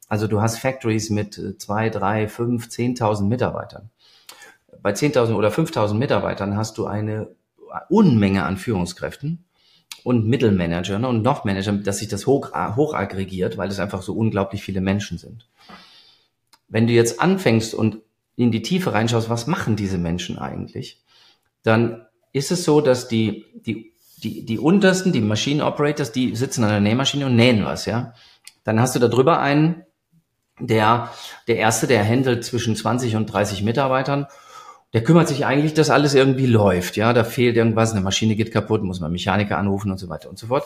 [0.07, 3.89] Also du hast Factories mit äh, zwei, drei, fünf, zehntausend Mitarbeitern.
[4.81, 7.27] Bei 10.000 oder 5.000 Mitarbeitern hast du eine
[7.89, 9.45] Unmenge an Führungskräften
[10.03, 14.13] und Mittelmanagern und noch Manager, dass sich das hoch, hoch aggregiert, weil es einfach so
[14.13, 15.47] unglaublich viele Menschen sind.
[16.67, 17.99] Wenn du jetzt anfängst und
[18.35, 21.01] in die Tiefe reinschaust, was machen diese Menschen eigentlich,
[21.63, 26.63] dann ist es so, dass die, die, die, die untersten, die Machine Operators, die sitzen
[26.63, 28.13] an der Nähmaschine und nähen was, ja.
[28.63, 29.83] Dann hast du da drüber einen,
[30.59, 31.11] der,
[31.47, 34.27] der erste, der handelt zwischen 20 und 30 Mitarbeitern
[34.93, 36.95] der kümmert sich eigentlich, dass alles irgendwie läuft.
[36.95, 40.29] Ja, da fehlt irgendwas, eine Maschine geht kaputt, muss man Mechaniker anrufen und so weiter
[40.29, 40.65] und so fort.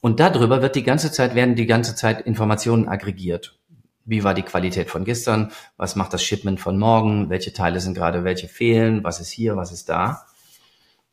[0.00, 3.58] Und darüber wird die ganze Zeit, werden die ganze Zeit Informationen aggregiert.
[4.04, 5.50] Wie war die Qualität von gestern?
[5.76, 7.30] Was macht das Shipment von morgen?
[7.30, 9.02] Welche Teile sind gerade, welche fehlen?
[9.04, 9.56] Was ist hier?
[9.56, 10.24] Was ist da?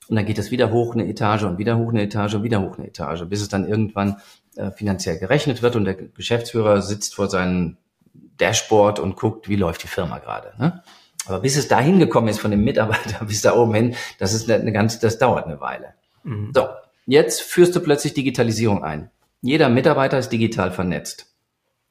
[0.07, 2.61] Und dann geht es wieder hoch eine Etage und wieder hoch eine Etage und wieder
[2.61, 4.17] hoch eine Etage, bis es dann irgendwann
[4.55, 7.77] äh, finanziell gerechnet wird und der Geschäftsführer sitzt vor seinem
[8.13, 10.53] Dashboard und guckt, wie läuft die Firma gerade.
[10.59, 10.83] Ne?
[11.27, 14.49] Aber bis es dahin gekommen ist von dem Mitarbeiter bis da oben hin, das ist
[14.49, 15.93] eine ganze, das dauert eine Weile.
[16.23, 16.51] Mhm.
[16.53, 16.67] So,
[17.05, 19.09] jetzt führst du plötzlich Digitalisierung ein.
[19.41, 21.35] Jeder Mitarbeiter ist digital vernetzt.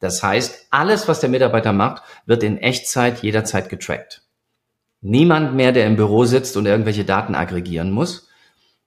[0.01, 4.23] Das heißt, alles, was der Mitarbeiter macht, wird in Echtzeit jederzeit getrackt.
[5.01, 8.29] Niemand mehr, der im Büro sitzt und irgendwelche Daten aggregieren muss.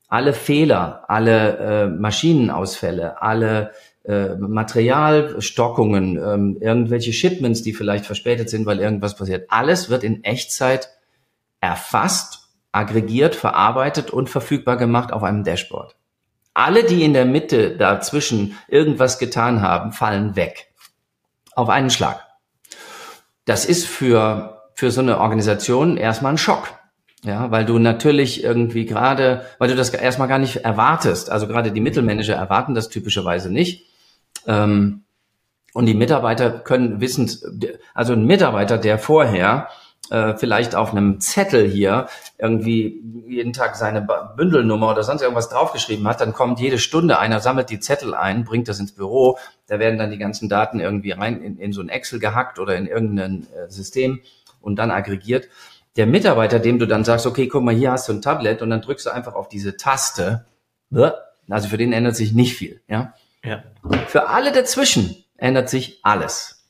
[0.08, 3.72] Alle Fehler, alle äh, Maschinenausfälle, alle
[4.08, 9.52] äh, Materialstockungen, ähm, irgendwelche Shipments, die vielleicht verspätet sind, weil irgendwas passiert.
[9.52, 10.90] Alles wird in Echtzeit
[11.60, 15.98] erfasst, aggregiert, verarbeitet und verfügbar gemacht auf einem Dashboard.
[16.54, 20.74] Alle, die in der Mitte dazwischen irgendwas getan haben, fallen weg.
[21.54, 22.26] Auf einen Schlag.
[23.44, 26.70] Das ist für, für so eine Organisation erstmal ein Schock.
[27.24, 31.30] Ja, weil du natürlich irgendwie gerade, weil du das erstmal gar nicht erwartest.
[31.30, 33.86] Also gerade die Mittelmanager erwarten das typischerweise nicht.
[34.48, 35.04] Ähm,
[35.74, 37.30] und die Mitarbeiter können wissen,
[37.94, 39.68] also ein Mitarbeiter, der vorher
[40.10, 42.08] äh, vielleicht auf einem Zettel hier
[42.38, 47.42] irgendwie jeden Tag seine Bündelnummer oder sonst irgendwas draufgeschrieben hat, dann kommt jede Stunde einer,
[47.42, 51.12] sammelt die Zettel ein, bringt das ins Büro, da werden dann die ganzen Daten irgendwie
[51.12, 54.22] rein in, in so ein Excel gehackt oder in irgendein äh, System
[54.62, 55.48] und dann aggregiert.
[55.98, 58.70] Der Mitarbeiter, dem du dann sagst, okay, guck mal, hier hast du ein Tablet und
[58.70, 60.46] dann drückst du einfach auf diese Taste,
[61.50, 63.14] also für den ändert sich nicht viel, ja.
[63.48, 63.64] Ja.
[64.08, 66.70] Für alle dazwischen ändert sich alles.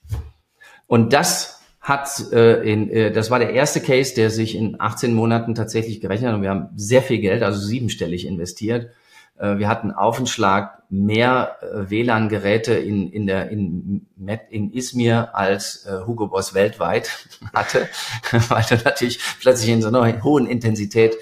[0.85, 5.13] Und das hat äh, in, äh, das war der erste Case, der sich in 18
[5.13, 6.35] Monaten tatsächlich gerechnet hat.
[6.35, 8.91] Und wir haben sehr viel Geld, also siebenstellig investiert.
[9.37, 14.05] Äh, wir hatten auf den Schlag mehr äh, WLAN-Geräte in, in, der, in,
[14.49, 17.09] in Izmir als äh, Hugo Boss weltweit
[17.53, 17.87] hatte,
[18.49, 21.15] weil du natürlich plötzlich in so einer hohen Intensität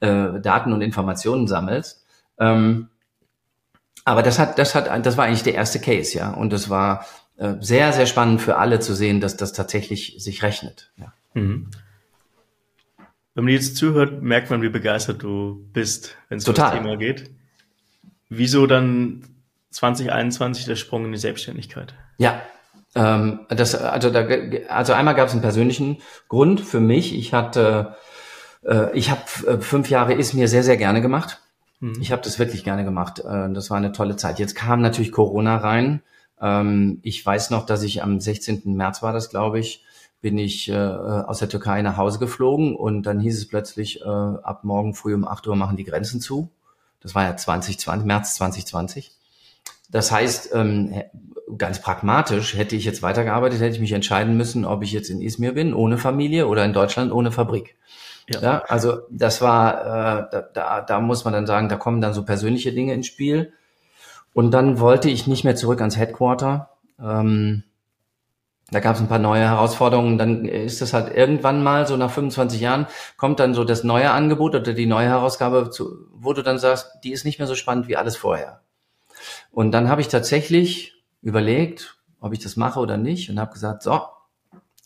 [0.00, 2.04] äh, Daten und Informationen sammelst.
[2.38, 2.88] Ähm,
[4.06, 6.30] aber das hat, das hat, das war eigentlich der erste Case, ja.
[6.30, 7.04] Und es war
[7.38, 10.92] äh, sehr, sehr spannend für alle zu sehen, dass das tatsächlich sich rechnet.
[10.96, 11.12] Ja.
[11.34, 11.66] Mhm.
[13.34, 16.96] Wenn man jetzt zuhört, merkt man, wie begeistert du bist, wenn es um das Thema
[16.96, 17.30] geht.
[18.28, 19.24] Wieso dann
[19.72, 21.94] 2021 der Sprung in die Selbstständigkeit?
[22.18, 22.42] Ja,
[22.94, 24.24] ähm, das, also, da,
[24.68, 27.12] also einmal gab es einen persönlichen Grund für mich.
[27.12, 27.96] Ich hatte,
[28.64, 31.40] äh, ich habe äh, fünf Jahre ist mir sehr, sehr gerne gemacht.
[31.80, 32.00] Mhm.
[32.00, 33.20] Ich habe das wirklich gerne gemacht.
[33.20, 34.38] Äh, das war eine tolle Zeit.
[34.38, 36.02] Jetzt kam natürlich Corona rein.
[36.40, 38.62] Ähm, ich weiß noch, dass ich am 16.
[38.76, 39.84] März war das, glaube ich,
[40.20, 44.04] bin ich äh, aus der Türkei nach Hause geflogen und dann hieß es plötzlich, äh,
[44.04, 46.50] ab morgen früh um 8 Uhr machen die Grenzen zu.
[47.00, 49.12] Das war ja 2020, März 2020.
[49.90, 50.92] Das heißt, ähm,
[51.56, 55.20] ganz pragmatisch, hätte ich jetzt weitergearbeitet, hätte ich mich entscheiden müssen, ob ich jetzt in
[55.20, 57.76] Izmir bin, ohne Familie oder in Deutschland ohne Fabrik.
[58.28, 58.40] Ja.
[58.40, 62.14] ja also das war, äh, da, da, da muss man dann sagen, da kommen dann
[62.14, 63.52] so persönliche Dinge ins Spiel.
[64.32, 66.70] Und dann wollte ich nicht mehr zurück ans Headquarter.
[67.00, 67.62] Ähm,
[68.70, 70.18] da gab es ein paar neue Herausforderungen.
[70.18, 72.86] Dann ist es halt irgendwann mal, so nach 25 Jahren,
[73.16, 76.98] kommt dann so das neue Angebot oder die neue Herausgabe, zu, wo du dann sagst,
[77.04, 78.60] die ist nicht mehr so spannend wie alles vorher.
[79.52, 83.82] Und dann habe ich tatsächlich überlegt, ob ich das mache oder nicht und habe gesagt,
[83.82, 84.00] so,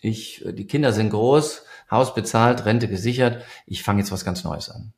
[0.02, 4.70] ich, die Kinder sind groß, Haus bezahlt, Rente gesichert, ich fange jetzt was ganz Neues
[4.70, 4.92] an.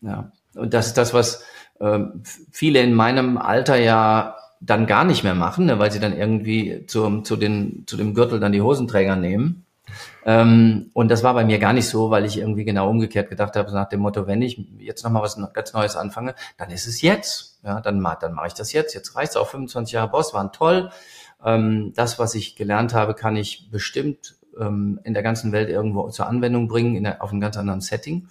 [0.00, 0.32] Ja.
[0.54, 1.44] Und das ist das, was
[1.78, 2.00] äh,
[2.50, 6.84] viele in meinem Alter ja dann gar nicht mehr machen, ne, weil sie dann irgendwie
[6.86, 9.64] zum, zu, den, zu dem Gürtel dann die Hosenträger nehmen.
[10.24, 13.56] Ähm, und das war bei mir gar nicht so, weil ich irgendwie genau umgekehrt gedacht
[13.56, 17.00] habe, nach dem Motto, wenn ich jetzt nochmal was ganz Neues anfange, dann ist es
[17.00, 17.58] jetzt.
[17.64, 18.94] Ja, dann, dann mache ich das jetzt.
[18.94, 20.90] Jetzt reicht's auch 25 Jahre Boss, waren toll.
[21.44, 26.08] Ähm, das, was ich gelernt habe, kann ich bestimmt ähm, in der ganzen Welt irgendwo
[26.10, 28.28] zur Anwendung bringen, in der, auf einem ganz anderen Setting.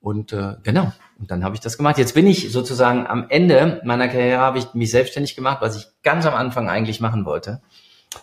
[0.00, 1.96] Und äh, genau, und dann habe ich das gemacht.
[1.96, 5.86] Jetzt bin ich sozusagen am Ende meiner Karriere, habe ich mich selbstständig gemacht, was ich
[6.02, 7.62] ganz am Anfang eigentlich machen wollte,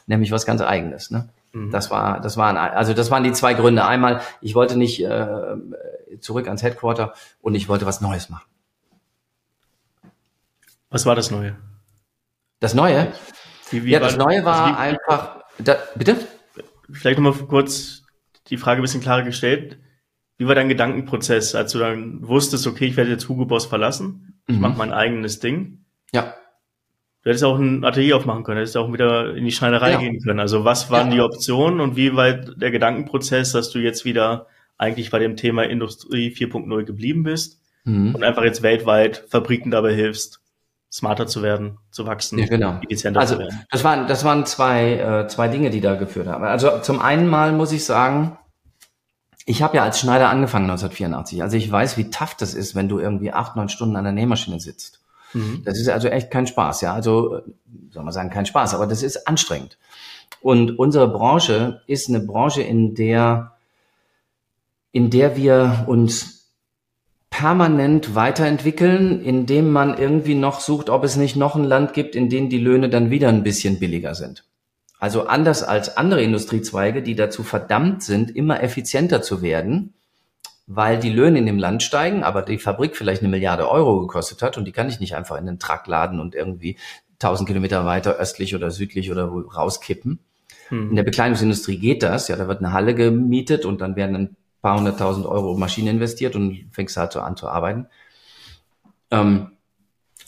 [0.06, 1.10] nämlich was ganz Eigenes.
[1.10, 1.30] Ne?
[1.54, 1.72] Mhm.
[1.72, 3.84] Das war, das waren, also das waren die zwei Gründe.
[3.86, 5.56] Einmal, ich wollte nicht äh,
[6.20, 8.46] zurück ans Headquarter und ich wollte was Neues machen.
[10.92, 11.56] Was war das Neue?
[12.60, 13.12] Das Neue?
[13.72, 15.38] Wie, wie ja, das Neue war also einfach.
[15.58, 16.18] Da, bitte?
[16.94, 18.04] Vielleicht nochmal kurz
[18.48, 19.80] die Frage ein bisschen klarer gestellt.
[20.38, 24.42] Wie war dein Gedankenprozess, als du dann wusstest, okay, ich werde jetzt Hugo Boss verlassen,
[24.48, 24.62] ich mhm.
[24.62, 25.86] mache mein eigenes Ding?
[26.12, 26.36] Ja.
[27.24, 30.00] Du hättest auch ein Atelier aufmachen können, hättest auch wieder in die Schneiderei ja.
[30.00, 30.40] gehen können.
[30.40, 31.14] Also was waren ja.
[31.14, 35.64] die Optionen und wie weit der Gedankenprozess, dass du jetzt wieder eigentlich bei dem Thema
[35.64, 38.16] Industrie 4.0 geblieben bist mhm.
[38.16, 40.41] und einfach jetzt weltweit Fabriken dabei hilfst,
[40.92, 42.80] smarter zu werden, zu wachsen, ja, genau.
[42.82, 43.66] effizienter also, zu werden.
[43.72, 46.44] Das waren, das waren zwei, äh, zwei Dinge, die da geführt haben.
[46.44, 48.38] Also zum einen mal muss ich sagen,
[49.46, 51.42] ich habe ja als Schneider angefangen 1984.
[51.42, 54.14] Also ich weiß, wie tough das ist, wenn du irgendwie acht, neun Stunden an der
[54.14, 55.00] Nähmaschine sitzt.
[55.34, 55.62] Mhm.
[55.64, 56.94] Das ist also echt kein Spaß, ja.
[56.94, 57.42] Also
[57.92, 59.78] soll man sagen, kein Spaß, aber das ist anstrengend.
[60.42, 63.54] Und unsere Branche ist eine Branche, in der,
[64.92, 66.41] in der wir uns
[67.32, 72.30] permanent weiterentwickeln, indem man irgendwie noch sucht, ob es nicht noch ein Land gibt, in
[72.30, 74.44] dem die Löhne dann wieder ein bisschen billiger sind.
[75.00, 79.96] Also anders als andere Industriezweige, die dazu verdammt sind, immer effizienter zu werden,
[80.68, 84.44] weil die Löhne in dem Land steigen, aber die Fabrik vielleicht eine Milliarde Euro gekostet
[84.44, 86.78] hat und die kann ich nicht einfach in den Truck laden und irgendwie
[87.14, 90.20] 1000 Kilometer weiter östlich oder südlich oder rauskippen.
[90.68, 90.92] Hm.
[90.92, 94.78] In der Bekleidungsindustrie geht das, ja, da wird eine Halle gemietet und dann werden paar
[94.78, 97.88] hunderttausend Euro Maschine investiert und fängst halt so an zu arbeiten.
[99.10, 99.52] Ähm,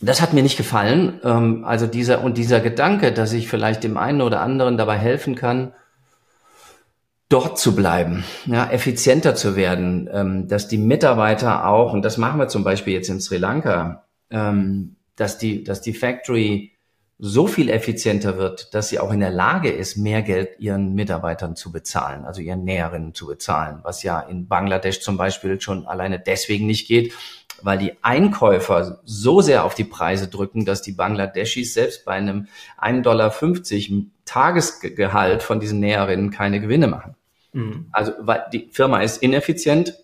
[0.02, 1.22] das hat mir nicht gefallen.
[1.24, 5.36] Ähm, also dieser und dieser Gedanke, dass ich vielleicht dem einen oder anderen dabei helfen
[5.36, 5.74] kann,
[7.30, 12.40] dort zu bleiben, ja, effizienter zu werden, ähm, dass die Mitarbeiter auch, und das machen
[12.40, 16.73] wir zum Beispiel jetzt in Sri Lanka, ähm, dass die, dass die Factory
[17.20, 21.56] so viel effizienter wird, dass sie auch in der Lage ist, mehr Geld ihren Mitarbeitern
[21.56, 26.20] zu bezahlen, also ihren Näherinnen zu bezahlen, was ja in Bangladesch zum Beispiel schon alleine
[26.20, 27.14] deswegen nicht geht,
[27.62, 32.48] weil die Einkäufer so sehr auf die Preise drücken, dass die Bangladeschis selbst bei einem
[32.82, 33.32] 1,50 Dollar
[34.26, 37.16] Tagesgehalt von diesen Näherinnen keine Gewinne machen.
[37.54, 37.88] Mhm.
[37.92, 39.96] Also weil die Firma ist ineffizient,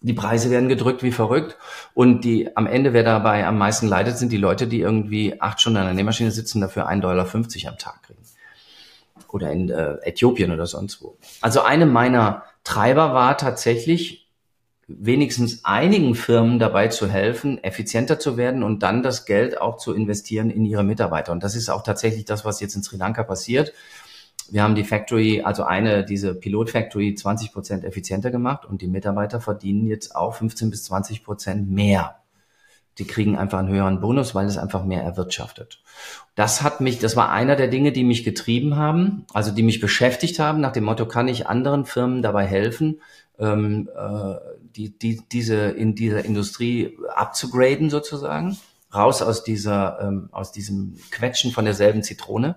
[0.00, 1.56] die Preise werden gedrückt wie verrückt
[1.94, 5.60] und die am Ende, wer dabei am meisten leidet, sind die Leute, die irgendwie acht
[5.60, 7.26] Stunden an der Nähmaschine sitzen, dafür 1,50 Dollar
[7.72, 8.22] am Tag kriegen.
[9.28, 11.16] Oder in äh, Äthiopien oder sonst wo.
[11.40, 14.28] Also eine meiner Treiber war tatsächlich,
[14.88, 19.92] wenigstens einigen Firmen dabei zu helfen, effizienter zu werden und dann das Geld auch zu
[19.92, 21.32] investieren in ihre Mitarbeiter.
[21.32, 23.74] Und das ist auch tatsächlich das, was jetzt in Sri Lanka passiert.
[24.50, 29.40] Wir haben die Factory, also eine, diese Pilot-Factory 20 Prozent effizienter gemacht und die Mitarbeiter
[29.40, 32.16] verdienen jetzt auch 15 bis 20 Prozent mehr.
[32.98, 35.82] Die kriegen einfach einen höheren Bonus, weil es einfach mehr erwirtschaftet.
[36.34, 39.80] Das hat mich, das war einer der Dinge, die mich getrieben haben, also die mich
[39.80, 43.00] beschäftigt haben, nach dem Motto, kann ich anderen Firmen dabei helfen,
[43.38, 44.34] ähm, äh,
[44.74, 48.58] die, die, diese in dieser Industrie abzugraden sozusagen,
[48.92, 52.56] raus aus dieser, ähm, aus diesem Quetschen von derselben Zitrone.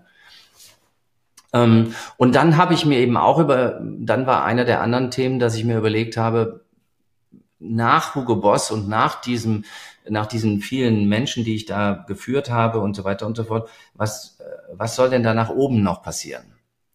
[1.53, 5.39] Ähm, und dann habe ich mir eben auch über, dann war einer der anderen Themen,
[5.39, 6.65] dass ich mir überlegt habe,
[7.59, 9.65] nach Hugo Boss und nach diesem,
[10.09, 13.69] nach diesen vielen Menschen, die ich da geführt habe und so weiter und so fort,
[13.93, 16.45] was, äh, was soll denn da nach oben noch passieren?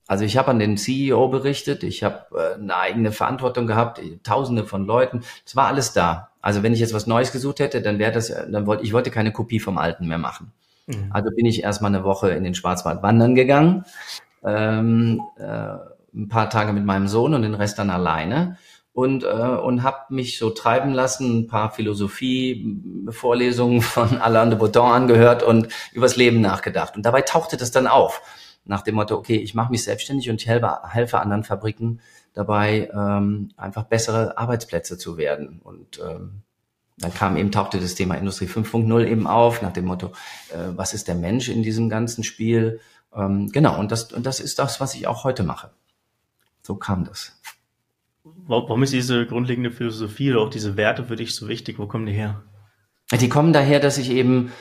[0.08, 4.64] Also ich habe an den CEO berichtet, ich habe äh, eine eigene Verantwortung gehabt, Tausende
[4.64, 6.30] von Leuten, es war alles da.
[6.40, 9.10] Also wenn ich jetzt was Neues gesucht hätte, dann wäre das, dann wollte ich wollte
[9.10, 10.52] keine Kopie vom Alten mehr machen.
[10.86, 11.10] Mhm.
[11.10, 13.84] Also bin ich erstmal eine Woche in den Schwarzwald wandern gegangen,
[14.46, 15.74] ähm, äh,
[16.14, 18.56] ein paar Tage mit meinem Sohn und den Rest dann alleine
[18.92, 24.90] und äh, und habe mich so treiben lassen, ein paar Philosophie-Vorlesungen von Alain de Botton
[24.90, 26.96] angehört und übers Leben nachgedacht.
[26.96, 28.22] Und dabei tauchte das dann auf
[28.66, 32.00] nach dem Motto, okay, ich mache mich selbstständig und ich helfe, helfe anderen Fabriken
[32.32, 35.60] dabei, ähm, einfach bessere Arbeitsplätze zu werden.
[35.62, 36.42] Und ähm,
[36.98, 40.08] dann kam eben, tauchte das Thema Industrie 5.0 eben auf, nach dem Motto,
[40.50, 42.80] äh, was ist der Mensch in diesem ganzen Spiel?
[43.16, 45.70] Ähm, genau, und das, und das ist das, was ich auch heute mache.
[46.62, 47.32] So kam das.
[48.24, 51.78] Warum ist diese grundlegende Philosophie oder auch diese Werte für dich so wichtig?
[51.78, 52.42] Wo kommen die her?
[53.12, 54.52] Die kommen daher, dass ich eben,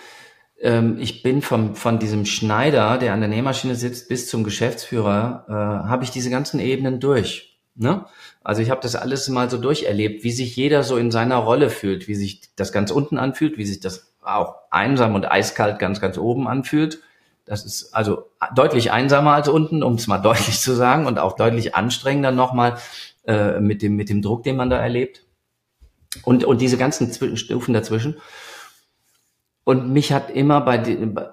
[0.62, 5.46] ähm, ich bin vom, von diesem Schneider, der an der Nähmaschine sitzt, bis zum Geschäftsführer,
[5.48, 5.54] äh,
[5.90, 7.60] habe ich diese ganzen Ebenen durch.
[7.74, 8.06] Ne?
[8.44, 11.70] Also ich habe das alles mal so durcherlebt, wie sich jeder so in seiner Rolle
[11.70, 16.00] fühlt, wie sich das ganz unten anfühlt, wie sich das auch einsam und eiskalt ganz,
[16.00, 17.02] ganz oben anfühlt.
[17.46, 21.34] Das ist also deutlich einsamer als unten, um es mal deutlich zu sagen, und auch
[21.34, 22.78] deutlich anstrengender nochmal
[23.26, 25.24] äh, mit, dem, mit dem Druck, den man da erlebt.
[26.24, 28.18] Und, und diese ganzen Stufen dazwischen.
[29.66, 30.80] Und mich hat immer bei,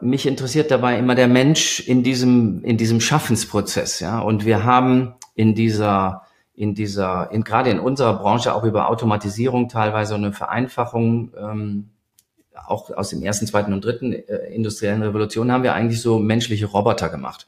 [0.00, 4.20] mich interessiert dabei immer der Mensch in diesem, in diesem Schaffensprozess, ja.
[4.20, 6.22] Und wir haben in dieser,
[6.54, 11.90] in dieser, in, gerade in unserer Branche auch über Automatisierung teilweise eine Vereinfachung, ähm,
[12.72, 16.66] auch aus dem ersten, zweiten und dritten äh, industriellen Revolution haben wir eigentlich so menschliche
[16.66, 17.46] Roboter gemacht.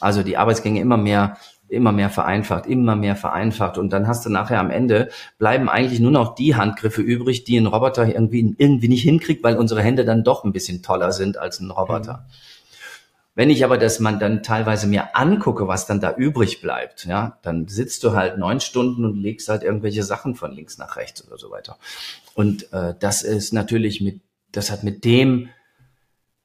[0.00, 1.36] Also die Arbeitsgänge immer mehr
[1.68, 3.78] immer mehr vereinfacht, immer mehr vereinfacht.
[3.78, 5.08] Und dann hast du nachher am Ende
[5.38, 9.56] bleiben eigentlich nur noch die Handgriffe übrig, die ein Roboter irgendwie, irgendwie nicht hinkriegt, weil
[9.56, 12.26] unsere Hände dann doch ein bisschen toller sind als ein Roboter.
[12.28, 12.32] Mhm.
[13.34, 17.38] Wenn ich aber das man dann teilweise mir angucke, was dann da übrig bleibt, ja,
[17.42, 21.26] dann sitzt du halt neun Stunden und legst halt irgendwelche Sachen von links nach rechts
[21.26, 21.78] oder so weiter.
[22.34, 24.20] Und äh, das ist natürlich mit,
[24.52, 25.48] das hat mit dem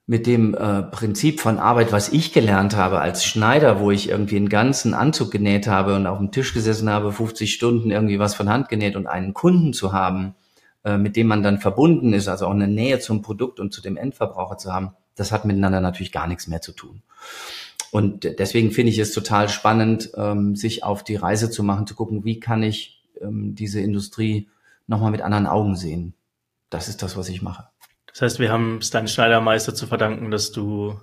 [0.10, 4.38] mit dem äh, Prinzip von Arbeit, was ich gelernt habe als Schneider, wo ich irgendwie
[4.38, 8.34] einen ganzen Anzug genäht habe und auf dem Tisch gesessen habe, 50 Stunden irgendwie was
[8.34, 10.34] von Hand genäht und einen Kunden zu haben,
[10.86, 13.82] äh, mit dem man dann verbunden ist, also auch eine Nähe zum Produkt und zu
[13.82, 17.02] dem Endverbraucher zu haben, das hat miteinander natürlich gar nichts mehr zu tun.
[17.92, 21.96] Und deswegen finde ich es total spannend, ähm, sich auf die Reise zu machen, zu
[21.96, 24.48] gucken, wie kann ich ähm, diese Industrie
[24.88, 26.14] nochmal mit anderen Augen sehen.
[26.70, 27.68] Das ist das, was ich mache.
[28.18, 31.00] Das heißt, wir haben es deinem Schneidermeister zu verdanken, dass du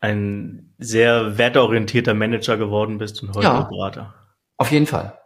[0.00, 4.12] ein sehr wertorientierter Manager geworden bist und heute ja, Berater.
[4.56, 5.20] Auf jeden Fall.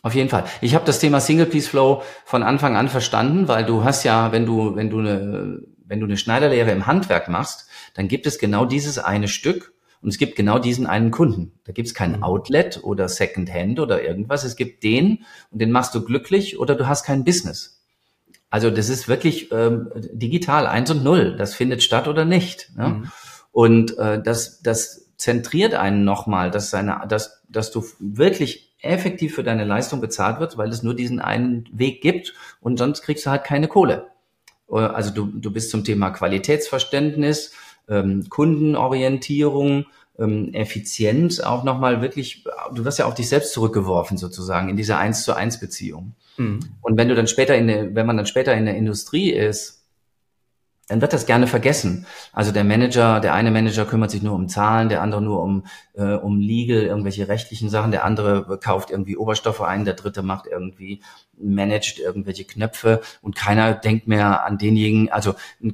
[0.00, 0.44] Auf jeden Fall.
[0.62, 4.32] Ich habe das Thema Single Piece Flow von Anfang an verstanden, weil du hast ja,
[4.32, 8.38] wenn du, wenn du eine, wenn du eine Schneiderlehre im Handwerk machst, dann gibt es
[8.38, 11.52] genau dieses eine Stück und es gibt genau diesen einen Kunden.
[11.64, 12.22] Da gibt es kein mhm.
[12.22, 14.44] Outlet oder Second Hand oder irgendwas.
[14.44, 17.79] Es gibt den und den machst du glücklich oder du hast kein Business.
[18.50, 21.36] Also das ist wirklich ähm, digital eins und null.
[21.36, 22.72] Das findet statt oder nicht.
[22.76, 22.88] Ne?
[22.88, 23.12] Mhm.
[23.52, 29.44] Und äh, das, das zentriert einen nochmal, dass, seine, dass, dass du wirklich effektiv für
[29.44, 33.30] deine Leistung bezahlt wird, weil es nur diesen einen Weg gibt und sonst kriegst du
[33.30, 34.08] halt keine Kohle.
[34.70, 37.52] Äh, also du, du bist zum Thema Qualitätsverständnis,
[37.88, 39.86] ähm, Kundenorientierung,
[40.20, 44.98] ähm, Effizienz auch nochmal wirklich, du wirst ja auf dich selbst zurückgeworfen sozusagen in dieser
[44.98, 46.14] eins zu eins Beziehung.
[46.36, 46.60] Mhm.
[46.80, 49.80] Und wenn du dann später in der, wenn man dann später in der Industrie ist,
[50.90, 52.04] dann wird das gerne vergessen.
[52.32, 55.64] Also der Manager, der eine Manager kümmert sich nur um Zahlen, der andere nur um,
[55.94, 60.48] äh, um Legal, irgendwelche rechtlichen Sachen, der andere kauft irgendwie Oberstoffe ein, der dritte macht
[60.48, 61.00] irgendwie,
[61.38, 65.70] managt irgendwelche Knöpfe und keiner denkt mehr an denjenigen, also äh,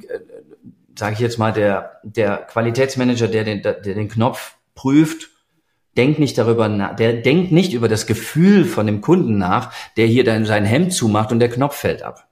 [0.98, 5.30] sage ich jetzt mal, der, der Qualitätsmanager, der den, der den Knopf prüft,
[5.96, 10.06] denkt nicht darüber nach, der denkt nicht über das Gefühl von dem Kunden nach, der
[10.06, 12.28] hier dann sein Hemd zumacht und der Knopf fällt ab.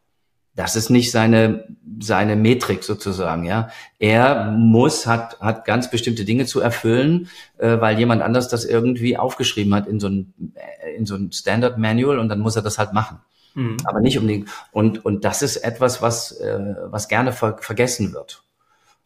[0.57, 1.67] Das ist nicht seine,
[2.01, 3.71] seine Metrik sozusagen, ja.
[3.99, 9.17] Er muss, hat, hat ganz bestimmte Dinge zu erfüllen, äh, weil jemand anders das irgendwie
[9.17, 12.63] aufgeschrieben hat in so ein, äh, in so ein Standard Manual und dann muss er
[12.63, 13.19] das halt machen.
[13.55, 13.79] Mhm.
[13.85, 14.49] Aber nicht unbedingt.
[14.71, 18.45] Und, und das ist etwas, was, äh, was gerne ver vergessen wird.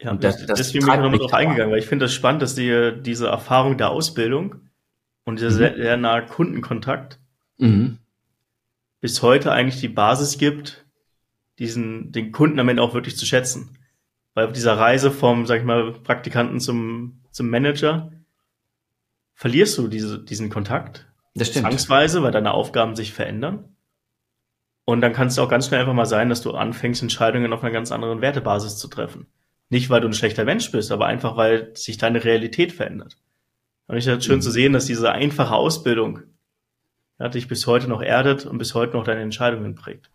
[0.01, 2.41] Ja, und das, das deswegen bin ich nochmal drauf eingegangen, weil ich finde das spannend,
[2.41, 4.55] dass die, diese Erfahrung der Ausbildung
[5.25, 5.55] und dieser mhm.
[5.55, 7.19] sehr, sehr nahe Kundenkontakt
[7.57, 7.97] mhm.
[9.01, 10.85] bis heute eigentlich die Basis gibt,
[11.59, 13.77] diesen, den Kunden am Ende auch wirklich zu schätzen.
[14.33, 18.13] Weil auf dieser Reise vom, sag ich mal, Praktikanten zum, zum Manager
[19.33, 21.07] verlierst du diese, diesen Kontakt.
[21.35, 21.65] Das stimmt.
[21.65, 23.75] Zwangsweise, weil deine Aufgaben sich verändern.
[24.85, 27.63] Und dann kann es auch ganz schnell einfach mal sein, dass du anfängst, Entscheidungen auf
[27.63, 29.27] einer ganz anderen Wertebasis zu treffen.
[29.69, 33.17] Nicht, weil du ein schlechter Mensch bist, aber einfach, weil sich deine Realität verändert.
[33.87, 34.41] Und ich finde es schön mhm.
[34.41, 36.21] zu sehen, dass diese einfache Ausbildung
[37.19, 40.09] ja, dich bis heute noch erdet und bis heute noch deine Entscheidungen prägt.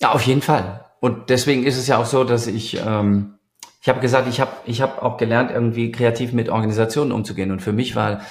[0.00, 0.84] Ja, auf jeden Fall.
[1.00, 3.34] Und deswegen ist es ja auch so, dass ich, ähm,
[3.80, 7.50] ich habe gesagt, ich habe ich hab auch gelernt, irgendwie kreativ mit Organisationen umzugehen.
[7.50, 8.22] Und für mich war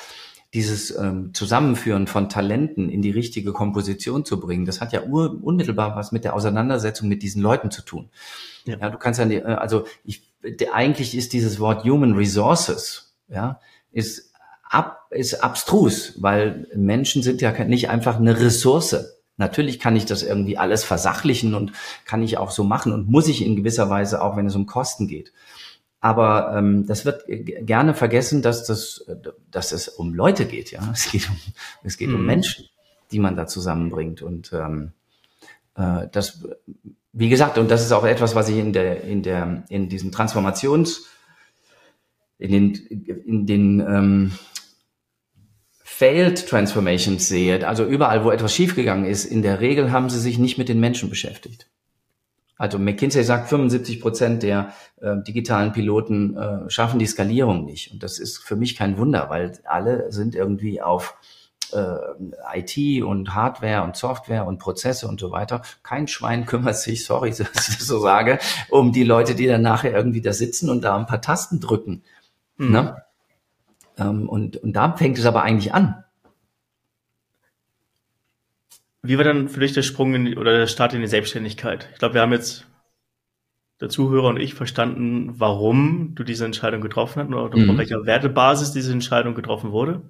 [0.53, 5.97] dieses ähm, Zusammenführen von Talenten in die richtige Komposition zu bringen, das hat ja unmittelbar
[5.97, 8.09] was mit der Auseinandersetzung mit diesen Leuten zu tun.
[8.63, 10.23] Ja, ja du kannst ja, äh, also ich
[10.71, 13.59] eigentlich ist dieses Wort Human Resources, ja,
[13.91, 14.31] ist
[14.63, 18.95] ab, ist abstrus, weil Menschen sind ja nicht einfach eine Ressource.
[19.37, 21.73] Natürlich kann ich das irgendwie alles versachlichen und
[22.05, 24.65] kann ich auch so machen und muss ich in gewisser Weise auch, wenn es um
[24.65, 25.33] Kosten geht.
[25.99, 29.05] Aber ähm, das wird gerne vergessen, dass das,
[29.49, 30.71] dass es um Leute geht.
[30.71, 31.37] Ja, es geht um,
[31.83, 32.15] es geht mhm.
[32.15, 32.65] um Menschen,
[33.11, 34.21] die man da zusammenbringt.
[34.21, 34.91] Und ähm,
[35.75, 36.45] äh, das,
[37.17, 40.11] wie gesagt, und das ist auch etwas, was ich in der in der in diesem
[40.11, 41.07] Transformations
[42.37, 42.73] in den
[43.25, 44.31] in den ähm,
[45.81, 50.37] Failed Transformations sehe, also überall, wo etwas schiefgegangen ist, in der Regel haben sie sich
[50.37, 51.69] nicht mit den Menschen beschäftigt.
[52.57, 57.93] Also McKinsey sagt, 75 Prozent der äh, digitalen Piloten äh, schaffen die Skalierung nicht.
[57.93, 61.17] Und das ist für mich kein Wunder, weil alle sind irgendwie auf
[61.73, 65.61] äh, IT und Hardware und Software und Prozesse und so weiter.
[65.83, 68.39] Kein Schwein kümmert sich, sorry, dass ich das so sage,
[68.69, 72.03] um die Leute, die dann nachher irgendwie da sitzen und da ein paar Tasten drücken.
[72.57, 72.71] Mhm.
[72.71, 73.03] Ne?
[73.97, 76.03] Ähm, und, und da fängt es aber eigentlich an.
[79.01, 81.89] Wie war dann für dich der Sprung in, oder der Start in die Selbstständigkeit?
[81.93, 82.65] Ich glaube, wir haben jetzt
[83.79, 87.69] der Zuhörer und ich verstanden, warum du diese Entscheidung getroffen hast oder mhm.
[87.69, 90.01] auf welcher Wertebasis diese Entscheidung getroffen wurde.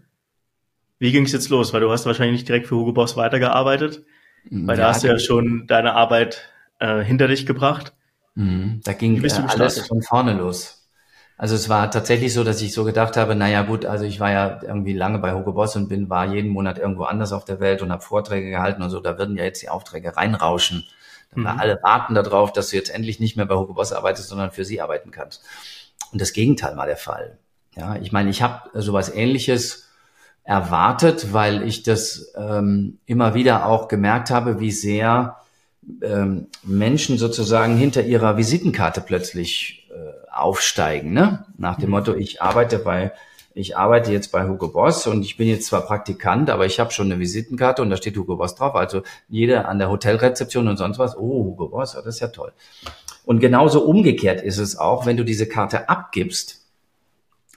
[1.00, 1.74] Wie ging es jetzt los?
[1.74, 4.04] Weil du hast wahrscheinlich nicht direkt für Hugo Boss weitergearbeitet,
[4.50, 7.94] weil ja, da hast du ja schon deine Arbeit äh, hinter dich gebracht.
[8.36, 8.82] Mhm.
[8.84, 10.86] Da ging äh, alles von vorne los.
[11.38, 14.32] Also es war tatsächlich so, dass ich so gedacht habe, naja gut, also ich war
[14.32, 17.60] ja irgendwie lange bei Hugo Boss und bin, war jeden Monat irgendwo anders auf der
[17.60, 20.86] Welt und habe Vorträge gehalten und so, da würden ja jetzt die Aufträge reinrauschen.
[21.32, 21.60] Dann mhm.
[21.60, 24.64] alle warten darauf, dass du jetzt endlich nicht mehr bei Hugo Boss arbeitest, sondern für
[24.64, 25.44] sie arbeiten kannst.
[26.14, 27.38] Und das Gegenteil war der Fall.
[27.76, 29.85] Ja, ich meine, ich habe sowas ähnliches
[30.46, 35.38] erwartet, weil ich das ähm, immer wieder auch gemerkt habe, wie sehr
[36.02, 39.86] ähm, Menschen sozusagen hinter ihrer Visitenkarte plötzlich
[40.36, 41.46] aufsteigen, ne?
[41.58, 41.92] Nach dem mhm.
[41.92, 43.14] Motto, ich arbeite bei
[43.58, 46.92] ich arbeite jetzt bei Hugo Boss und ich bin jetzt zwar Praktikant, aber ich habe
[46.92, 48.76] schon eine Visitenkarte und da steht Hugo Boss drauf.
[48.76, 52.52] Also jeder an der Hotelrezeption und sonst was, oh, Hugo Boss, das ist ja toll.
[53.24, 56.66] Und genauso umgekehrt ist es auch, wenn du diese Karte abgibst,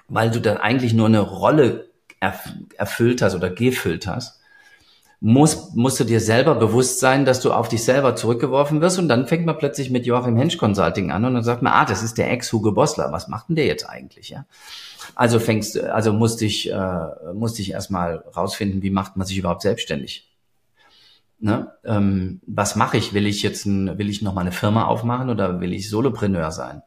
[0.08, 1.87] weil du dann eigentlich nur eine Rolle
[2.20, 4.40] erfüllt hast oder gefüllt hast,
[5.20, 9.08] muss, musst du dir selber bewusst sein, dass du auf dich selber zurückgeworfen wirst und
[9.08, 12.02] dann fängt man plötzlich mit Joachim Hensch Consulting an und dann sagt man, ah, das
[12.02, 14.46] ist der Ex-Hugo Bossler, was macht denn der jetzt eigentlich, ja?
[15.14, 19.62] Also fängst, also musste ich, äh, musste ich erstmal rausfinden, wie macht man sich überhaupt
[19.62, 20.28] selbstständig?
[21.40, 21.72] Ne?
[21.84, 23.14] Ähm, was mache ich?
[23.14, 26.50] Will ich jetzt ein, will ich noch mal eine Firma aufmachen oder will ich Solopreneur
[26.50, 26.82] sein?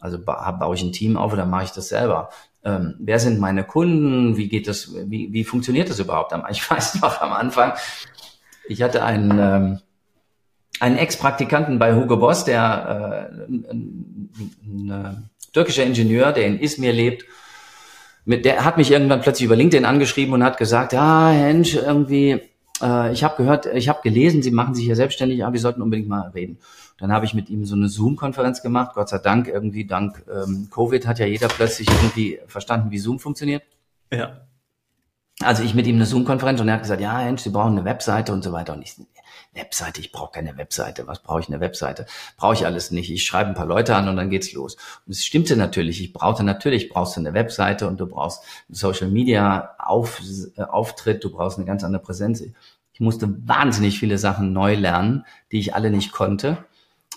[0.00, 2.30] Also baue ich ein Team auf oder mache ich das selber?
[2.64, 6.34] Ähm, wer sind meine Kunden, wie geht das, wie, wie funktioniert das überhaupt?
[6.50, 7.72] Ich weiß noch am Anfang,
[8.68, 9.80] ich hatte einen, ähm,
[10.80, 16.60] einen Ex-Praktikanten bei Hugo Boss, der äh, ein, ein, ein, äh, türkischer Ingenieur, der in
[16.60, 17.24] Izmir lebt,
[18.24, 22.42] mit der hat mich irgendwann plötzlich über LinkedIn angeschrieben und hat gesagt, ja, Hensch, irgendwie,
[22.82, 25.82] äh, ich habe gehört, ich habe gelesen, Sie machen sich hier selbstständig, aber wir sollten
[25.82, 26.58] unbedingt mal reden.
[26.98, 28.92] Dann habe ich mit ihm so eine Zoom-Konferenz gemacht.
[28.94, 33.20] Gott sei Dank, irgendwie dank ähm, Covid hat ja jeder plötzlich irgendwie verstanden, wie Zoom
[33.20, 33.62] funktioniert.
[34.12, 34.40] Ja.
[35.40, 37.84] Also ich mit ihm eine Zoom-Konferenz und er hat gesagt, ja, Mensch, Sie brauchen eine
[37.84, 38.72] Webseite und so weiter.
[38.72, 38.96] Und ich,
[39.54, 41.06] Webseite, ich brauche keine Webseite.
[41.06, 42.06] Was brauche ich eine Webseite?
[42.36, 43.10] Brauche ich alles nicht.
[43.10, 44.76] Ich schreibe ein paar Leute an und dann geht's los.
[45.06, 46.02] Und es stimmte natürlich.
[46.02, 50.20] Ich brauchte natürlich, brauchst du eine Webseite und du brauchst einen Social Media Auf,
[50.56, 52.42] äh, Auftritt, du brauchst eine ganz andere Präsenz.
[52.92, 56.58] Ich musste wahnsinnig viele Sachen neu lernen, die ich alle nicht konnte.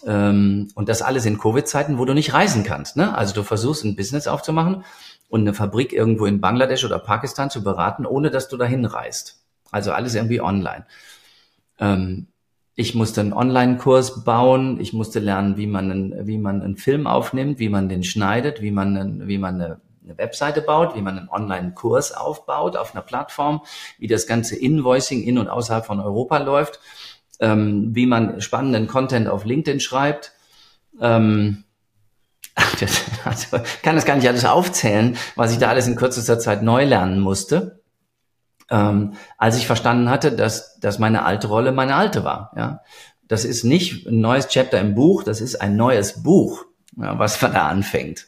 [0.05, 2.97] Ähm, und das alles in Covid-Zeiten, wo du nicht reisen kannst.
[2.97, 3.15] Ne?
[3.15, 4.83] Also du versuchst ein Business aufzumachen
[5.29, 9.41] und eine Fabrik irgendwo in Bangladesch oder Pakistan zu beraten, ohne dass du dahin reist.
[9.71, 10.85] Also alles irgendwie online.
[11.81, 12.27] Ähm,
[12.75, 14.79] ich musste einen Online-Kurs bauen.
[14.79, 18.61] Ich musste lernen, wie man, einen, wie man einen Film aufnimmt, wie man den schneidet,
[18.61, 22.95] wie man, einen, wie man eine, eine Webseite baut, wie man einen Online-Kurs aufbaut auf
[22.95, 23.61] einer Plattform,
[23.99, 26.79] wie das ganze Invoicing in und außerhalb von Europa läuft
[27.41, 30.31] ähm, wie man spannenden Content auf LinkedIn schreibt.
[31.01, 31.65] Ähm,
[33.25, 36.85] also kann das gar nicht alles aufzählen, was ich da alles in kürzester Zeit neu
[36.85, 37.80] lernen musste.
[38.71, 42.51] Ähm, als ich verstanden hatte, dass, dass meine alte Rolle meine alte war.
[42.55, 42.81] Ja,
[43.27, 46.65] das ist nicht ein neues Chapter im Buch, das ist ein neues Buch,
[46.97, 48.27] ja, was man da anfängt.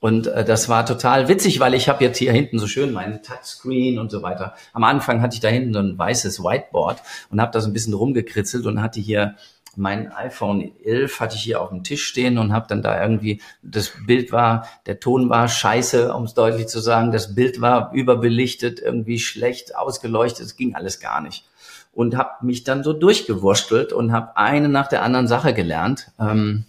[0.00, 3.22] Und äh, das war total witzig, weil ich habe jetzt hier hinten so schön meinen
[3.22, 4.54] Touchscreen und so weiter.
[4.72, 7.72] Am Anfang hatte ich da hinten so ein weißes Whiteboard und habe da so ein
[7.72, 9.36] bisschen rumgekritzelt und hatte hier
[9.76, 13.40] mein iPhone 11 hatte ich hier auf dem Tisch stehen und habe dann da irgendwie,
[13.62, 17.92] das Bild war, der Ton war scheiße, um es deutlich zu sagen, das Bild war
[17.92, 21.44] überbelichtet, irgendwie schlecht ausgeleuchtet, es ging alles gar nicht.
[21.92, 26.10] Und habe mich dann so durchgewurstelt und habe eine nach der anderen Sache gelernt.
[26.18, 26.64] Ähm,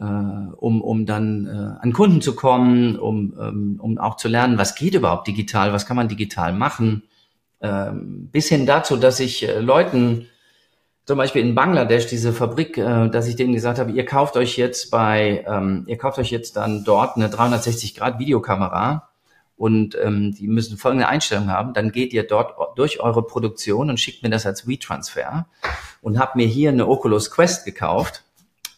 [0.00, 4.56] äh, um, um dann äh, an Kunden zu kommen, um, ähm, um auch zu lernen,
[4.56, 7.02] was geht überhaupt digital, was kann man digital machen,
[7.60, 10.26] ähm, bis hin dazu, dass ich äh, Leuten
[11.04, 14.56] zum Beispiel in Bangladesch diese Fabrik, äh, dass ich denen gesagt habe, ihr kauft euch
[14.56, 19.08] jetzt bei, ähm, ihr kauft euch jetzt dann dort eine 360 Grad Videokamera
[19.56, 24.00] und ähm, die müssen folgende Einstellung haben, dann geht ihr dort durch eure Produktion und
[24.00, 25.46] schickt mir das als WeTransfer
[26.00, 28.24] und habt mir hier eine Oculus Quest gekauft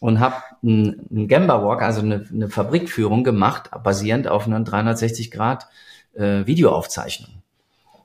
[0.01, 5.31] und habe einen, einen Gamba Walk, also eine, eine Fabrikführung gemacht, basierend auf einer 360
[5.31, 5.69] Grad
[6.15, 7.42] äh, Videoaufzeichnung.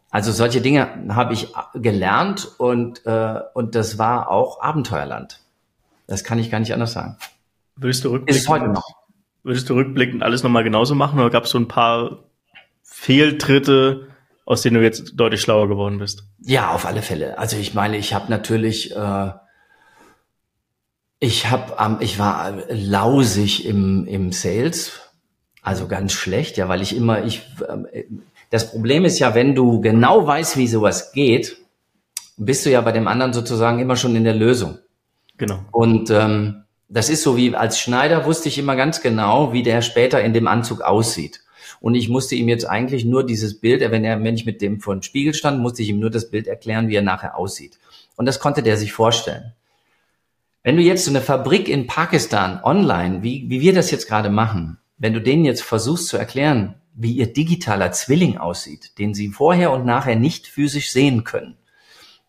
[0.09, 5.41] Also solche Dinge habe ich gelernt und, äh, und das war auch Abenteuerland.
[6.07, 7.17] Das kann ich gar nicht anders sagen.
[7.75, 8.85] Würdest du rückblickend, Ist heute noch.
[9.43, 12.23] Würdest du rückblickend alles nochmal genauso machen oder gab es so ein paar
[12.83, 14.07] Fehltritte,
[14.45, 16.23] aus denen du jetzt deutlich schlauer geworden bist?
[16.39, 17.37] Ja, auf alle Fälle.
[17.37, 19.31] Also ich meine, ich habe natürlich, äh,
[21.19, 25.01] ich habe, ähm, ich war lausig im, im Sales,
[25.61, 27.41] also ganz schlecht, ja, weil ich immer, ich,
[27.91, 28.05] äh,
[28.49, 31.57] das Problem ist ja, wenn du genau weißt, wie sowas geht,
[32.37, 34.77] bist du ja bei dem anderen sozusagen immer schon in der Lösung.
[35.37, 35.59] Genau.
[35.71, 39.81] Und ähm, das ist so wie als Schneider wusste ich immer ganz genau, wie der
[39.81, 41.41] später in dem Anzug aussieht.
[41.79, 44.79] Und ich musste ihm jetzt eigentlich nur dieses Bild, wenn er, wenn ich mit dem
[44.79, 47.77] vor dem Spiegel stand, musste ich ihm nur das Bild erklären, wie er nachher aussieht.
[48.15, 49.53] Und das konnte der sich vorstellen.
[50.63, 54.29] Wenn du jetzt so eine Fabrik in Pakistan online, wie, wie wir das jetzt gerade
[54.29, 59.29] machen, wenn du denen jetzt versuchst zu erklären, wie ihr digitaler Zwilling aussieht, den sie
[59.29, 61.57] vorher und nachher nicht physisch sehen können.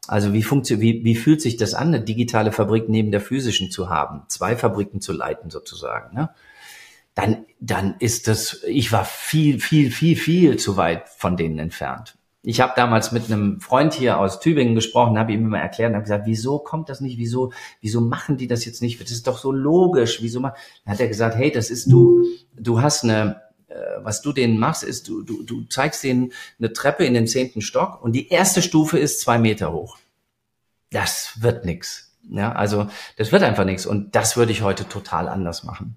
[0.06, 3.90] Also wie, wie, wie fühlt sich das an, eine digitale Fabrik neben der physischen zu
[3.90, 6.14] haben, zwei Fabriken zu leiten sozusagen?
[6.14, 6.30] Ne?
[7.18, 12.16] dann, dann ist das, ich war viel, viel, viel, viel zu weit von denen entfernt.
[12.42, 16.04] Ich habe damals mit einem Freund hier aus Tübingen gesprochen, habe ihm immer erklärt, habe
[16.04, 19.00] gesagt, wieso kommt das nicht, wieso, wieso machen die das jetzt nicht?
[19.00, 20.22] Das ist doch so logisch.
[20.22, 20.54] Wieso machen?
[20.84, 22.22] Dann hat er gesagt, hey, das ist du,
[22.56, 23.42] du hast eine,
[24.02, 27.60] was du denen machst, ist, du, du, du zeigst denen eine Treppe in den zehnten
[27.60, 29.98] Stock und die erste Stufe ist zwei Meter hoch.
[30.90, 32.08] Das wird nix.
[32.30, 33.86] Ja, also das wird einfach nichts.
[33.86, 35.96] Und das würde ich heute total anders machen.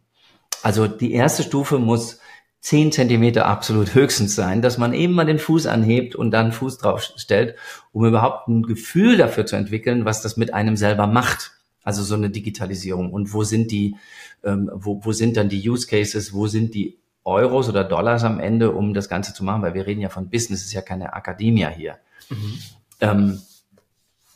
[0.63, 2.19] Also die erste Stufe muss
[2.59, 6.77] zehn Zentimeter absolut höchstens sein, dass man eben mal den Fuß anhebt und dann Fuß
[6.77, 7.55] drauf stellt,
[7.91, 11.51] um überhaupt ein Gefühl dafür zu entwickeln, was das mit einem selber macht.
[11.83, 13.11] Also so eine Digitalisierung.
[13.11, 13.95] Und wo sind die,
[14.43, 18.39] ähm, wo, wo sind dann die Use Cases, wo sind die Euros oder Dollars am
[18.39, 21.13] Ende, um das Ganze zu machen, weil wir reden ja von Business, ist ja keine
[21.13, 21.97] Akademie hier.
[22.29, 22.59] Mhm.
[22.99, 23.41] Ähm,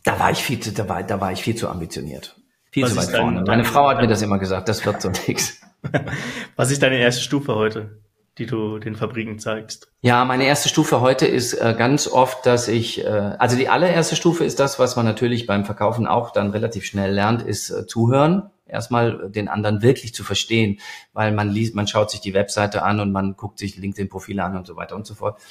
[0.03, 2.36] da war ich viel, zu, da war, da war ich viel zu ambitioniert.
[2.71, 3.43] Viel Was zu weit vorne.
[3.47, 5.61] Meine Frau hat mir das immer gesagt, das wird so nichts.
[6.55, 8.01] Was ist deine erste Stufe heute,
[8.38, 9.88] die du den Fabriken zeigst?
[10.01, 14.15] Ja, meine erste Stufe heute ist äh, ganz oft, dass ich, äh, also die allererste
[14.15, 17.88] Stufe ist das, was man natürlich beim Verkaufen auch dann relativ schnell lernt, ist äh,
[17.88, 18.51] zuhören.
[18.76, 20.80] Erstmal den anderen wirklich zu verstehen,
[21.13, 24.57] weil man liest, man schaut sich die Webseite an und man guckt sich LinkedIn-Profile an
[24.57, 25.41] und so weiter und so fort.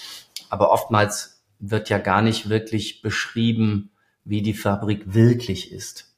[0.51, 3.91] Aber oftmals wird ja gar nicht wirklich beschrieben,
[4.25, 6.15] wie die Fabrik wirklich ist.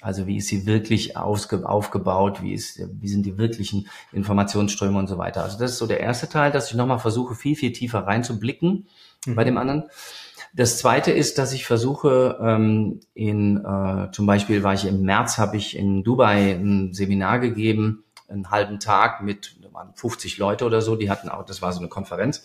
[0.00, 5.16] Also wie ist sie wirklich aufgebaut, wie, ist, wie sind die wirklichen Informationsströme und so
[5.16, 5.42] weiter.
[5.42, 8.86] Also das ist so der erste Teil, dass ich nochmal versuche, viel, viel tiefer reinzublicken
[9.24, 9.34] mhm.
[9.34, 9.84] bei dem anderen.
[10.56, 15.36] Das zweite ist, dass ich versuche, ähm, in äh, zum Beispiel war ich im März,
[15.36, 20.80] habe ich in Dubai ein Seminar gegeben, einen halben Tag mit waren 50 Leute oder
[20.80, 22.44] so, die hatten auch, das war so eine Konferenz,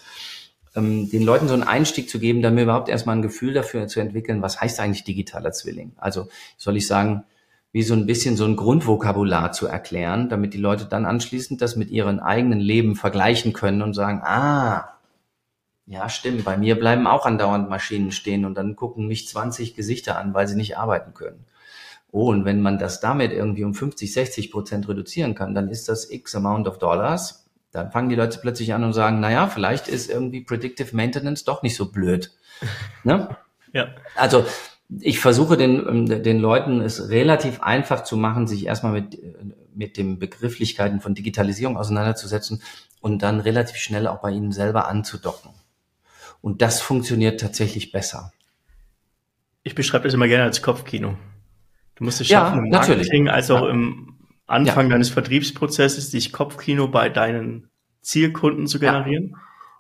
[0.76, 4.00] ähm, den Leuten so einen Einstieg zu geben, damit überhaupt erstmal ein Gefühl dafür zu
[4.00, 5.94] entwickeln, was heißt eigentlich digitaler Zwilling?
[5.98, 7.24] Also soll ich sagen,
[7.72, 11.76] wie so ein bisschen so ein Grundvokabular zu erklären, damit die Leute dann anschließend das
[11.76, 14.99] mit ihren eigenen Leben vergleichen können und sagen, ah,
[15.90, 20.20] ja, stimmt, bei mir bleiben auch andauernd Maschinen stehen und dann gucken mich 20 Gesichter
[20.20, 21.46] an, weil sie nicht arbeiten können.
[22.12, 25.90] Oh, und wenn man das damit irgendwie um 50, 60 Prozent reduzieren kann, dann ist
[25.90, 27.50] das X Amount of Dollars.
[27.72, 31.64] Dann fangen die Leute plötzlich an und sagen, naja, vielleicht ist irgendwie Predictive Maintenance doch
[31.64, 32.32] nicht so blöd.
[33.06, 33.38] Ne?
[33.72, 33.88] Ja.
[34.16, 34.46] Also
[35.00, 39.18] ich versuche den, ähm, den Leuten es relativ einfach zu machen, sich erstmal mit,
[39.74, 42.62] mit den Begrifflichkeiten von Digitalisierung auseinanderzusetzen
[43.00, 45.52] und dann relativ schnell auch bei ihnen selber anzudocken.
[46.42, 48.32] Und das funktioniert tatsächlich besser.
[49.64, 51.18] Ich beschreibe das immer gerne als Kopfkino.
[51.96, 53.32] Du musst es schaffen, ja, im Marketing natürlich.
[53.32, 53.72] als auch ja.
[53.72, 54.18] im
[54.48, 54.94] Anfang ja.
[54.94, 57.70] deines Vertriebsprozesses, dich Kopfkino bei deinen
[58.02, 59.36] Zielkunden zu generieren,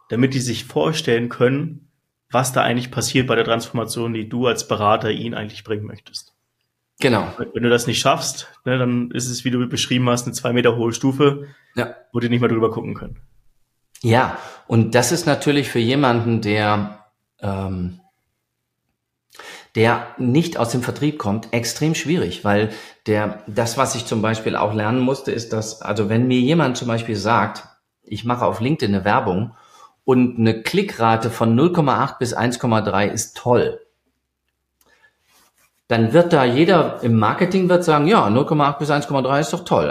[0.10, 1.90] damit die sich vorstellen können,
[2.30, 6.36] was da eigentlich passiert bei der Transformation, die du als Berater ihn eigentlich bringen möchtest.
[7.00, 7.34] Genau.
[7.54, 10.52] Wenn du das nicht schaffst, ne, dann ist es, wie du beschrieben hast, eine zwei
[10.52, 11.96] Meter hohe Stufe, ja.
[12.12, 13.22] wo die nicht mehr drüber gucken können.
[14.02, 14.38] Ja,
[14.68, 17.06] und das ist natürlich für jemanden, der,
[17.42, 18.00] ähm,
[19.76, 22.70] der nicht aus dem Vertrieb kommt, extrem schwierig, weil
[23.06, 26.78] der, das, was ich zum Beispiel auch lernen musste, ist, dass, also wenn mir jemand
[26.78, 27.68] zum Beispiel sagt,
[28.04, 29.56] ich mache auf LinkedIn eine Werbung
[30.06, 33.80] und eine Klickrate von 0,8 bis 1,3 ist toll.
[35.90, 39.90] Dann wird da jeder im Marketing wird sagen, ja, 0,8 bis 1,3 ist doch toll.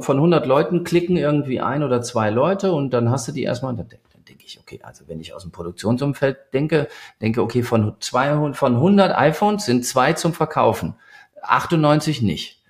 [0.00, 3.76] Von 100 Leuten klicken irgendwie ein oder zwei Leute und dann hast du die erstmal,
[3.76, 6.88] dann, dann denke ich, okay, also wenn ich aus dem Produktionsumfeld denke,
[7.20, 10.94] denke, okay, von 200, von 100 iPhones sind zwei zum Verkaufen,
[11.42, 12.62] 98 nicht.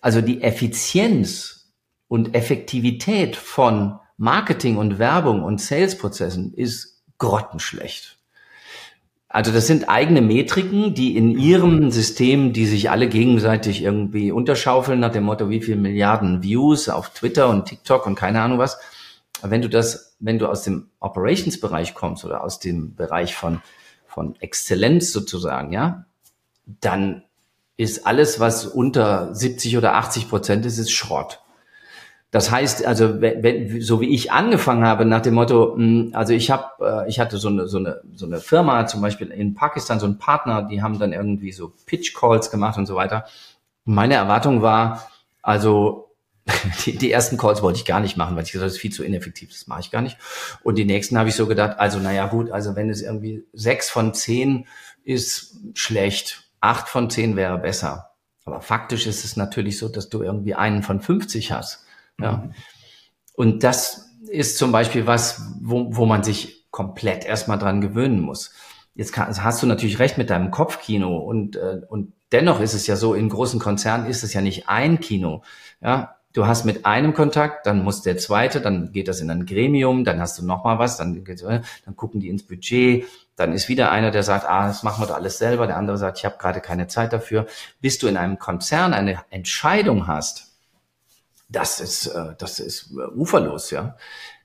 [0.00, 1.72] Also die Effizienz
[2.06, 8.15] und Effektivität von Marketing und Werbung und Salesprozessen ist grottenschlecht.
[9.28, 15.00] Also das sind eigene Metriken, die in ihrem System, die sich alle gegenseitig irgendwie unterschaufeln
[15.00, 18.78] nach dem Motto, wie viel Milliarden Views auf Twitter und TikTok und keine Ahnung was.
[19.42, 23.60] Wenn du das, wenn du aus dem Operations-Bereich kommst oder aus dem Bereich von,
[24.06, 26.06] von Exzellenz sozusagen, ja,
[26.80, 27.22] dann
[27.76, 31.40] ist alles, was unter 70 oder 80 Prozent ist, ist Schrott.
[32.36, 36.50] Das heißt, also wenn, so wie ich angefangen habe nach dem Motto, hm, also ich
[36.50, 40.00] habe, äh, ich hatte so eine so eine so eine Firma, zum Beispiel in Pakistan,
[40.00, 43.24] so ein Partner, die haben dann irgendwie so Pitch Calls gemacht und so weiter.
[43.86, 45.10] Meine Erwartung war,
[45.40, 46.10] also
[46.84, 48.92] die, die ersten Calls wollte ich gar nicht machen, weil ich gesagt, das ist viel
[48.92, 50.18] zu ineffektiv, das mache ich gar nicht.
[50.62, 53.88] Und die nächsten habe ich so gedacht, also naja gut, also wenn es irgendwie sechs
[53.88, 54.66] von zehn
[55.04, 58.10] ist schlecht, acht von zehn wäre besser.
[58.44, 61.85] Aber faktisch ist es natürlich so, dass du irgendwie einen von 50 hast.
[62.20, 62.38] Ja.
[62.38, 62.54] Mhm.
[63.34, 68.52] Und das ist zum Beispiel was, wo, wo man sich komplett erstmal dran gewöhnen muss.
[68.94, 72.86] Jetzt kann, hast du natürlich recht mit deinem Kopfkino und, äh, und dennoch ist es
[72.86, 75.42] ja so, in großen Konzernen ist es ja nicht ein Kino.
[75.80, 79.46] Ja, du hast mit einem Kontakt, dann muss der zweite, dann geht das in ein
[79.46, 83.04] Gremium, dann hast du noch mal was, dann, äh, dann gucken die ins Budget,
[83.36, 85.98] dann ist wieder einer, der sagt, ah, das machen wir doch alles selber, der andere
[85.98, 87.46] sagt, ich habe gerade keine Zeit dafür.
[87.80, 90.45] Bis du in einem Konzern eine Entscheidung hast,
[91.48, 93.96] das ist, äh, das ist äh, uferlos, ja.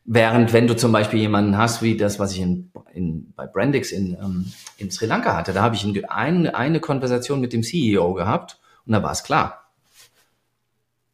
[0.03, 3.91] Während wenn du zum Beispiel jemanden hast, wie das, was ich in, in, bei Brandix
[3.91, 8.13] in, ähm, in Sri Lanka hatte, da habe ich ein, eine Konversation mit dem CEO
[8.13, 9.71] gehabt und da war es klar.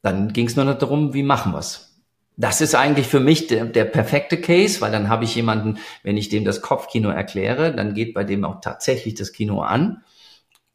[0.02, 2.02] Dann ging es nur noch darum, wie machen wir's.
[2.38, 6.18] Das ist eigentlich für mich der, der perfekte Case, weil dann habe ich jemanden, wenn
[6.18, 10.04] ich dem das Kopfkino erkläre, dann geht bei dem auch tatsächlich das Kino an.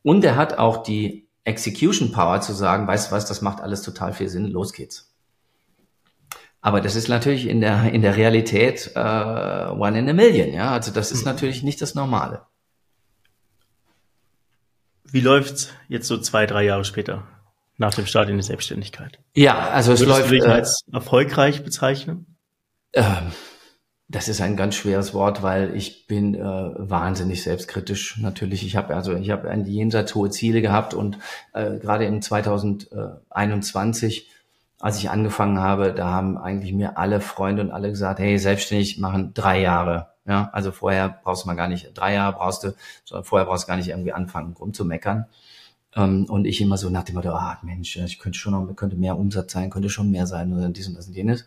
[0.02, 3.82] Und er hat auch die Execution Power zu sagen, weißt du was, das macht alles
[3.82, 5.12] total viel Sinn, los geht's.
[6.60, 10.70] Aber das ist natürlich in der, in der Realität äh, one in a million, ja.
[10.70, 11.32] Also das ist mhm.
[11.32, 12.42] natürlich nicht das Normale.
[15.04, 17.26] Wie läuft's jetzt so zwei, drei Jahre später
[17.76, 19.18] nach dem Start in die Selbstständigkeit?
[19.34, 20.30] Ja, also es Würdest läuft.
[20.30, 22.36] Du dich äh, als erfolgreich bezeichnen?
[22.92, 23.32] Ähm,
[24.12, 28.18] das ist ein ganz schweres Wort, weil ich bin äh, wahnsinnig selbstkritisch.
[28.18, 31.18] Natürlich, ich habe also ich habe ein jenseits hohe Ziele gehabt und
[31.54, 34.28] äh, gerade im 2021,
[34.80, 38.98] als ich angefangen habe, da haben eigentlich mir alle Freunde und alle gesagt, hey, selbstständig
[38.98, 40.08] machen drei Jahre.
[40.26, 43.64] Ja, also vorher brauchst du mal gar nicht drei Jahre brauchst du, sondern vorher brauchst
[43.64, 45.24] du gar nicht irgendwie anfangen rumzumeckern.
[45.96, 48.96] Ähm, und ich immer so nach dem Motto, ah Mensch, ich könnte schon noch, könnte
[48.96, 51.46] mehr Umsatz sein, könnte schon mehr sein oder dies und das und jenes.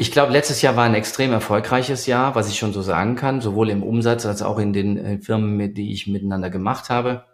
[0.00, 3.40] Ich glaube, letztes Jahr war ein extrem erfolgreiches Jahr, was ich schon so sagen kann,
[3.40, 7.24] sowohl im Umsatz als auch in den äh, Firmen, die ich miteinander gemacht habe.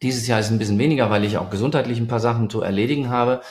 [0.00, 3.10] Dieses Jahr ist ein bisschen weniger, weil ich auch gesundheitlich ein paar Sachen zu erledigen
[3.10, 3.42] habe.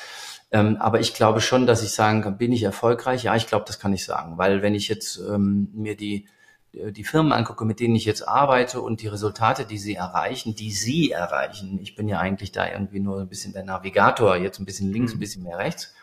[0.49, 3.21] Ähm, aber ich glaube schon, dass ich sagen kann, bin ich erfolgreich?
[3.21, 6.27] Ja, ich glaube, das kann ich sagen, weil wenn ich jetzt ähm, mir die
[6.71, 10.55] äh, die Firmen angucke, mit denen ich jetzt arbeite und die Resultate, die sie erreichen,
[10.55, 11.77] die sie erreichen.
[11.83, 15.11] Ich bin ja eigentlich da irgendwie nur ein bisschen der Navigator, jetzt ein bisschen links,
[15.11, 15.19] ein mhm.
[15.19, 15.93] bisschen mehr rechts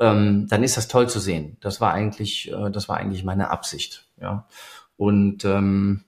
[0.00, 1.56] ähm, dann ist das toll zu sehen.
[1.60, 4.06] Das war eigentlich, äh, das war eigentlich meine Absicht.
[4.20, 4.46] Ja.
[4.96, 6.04] Und ähm,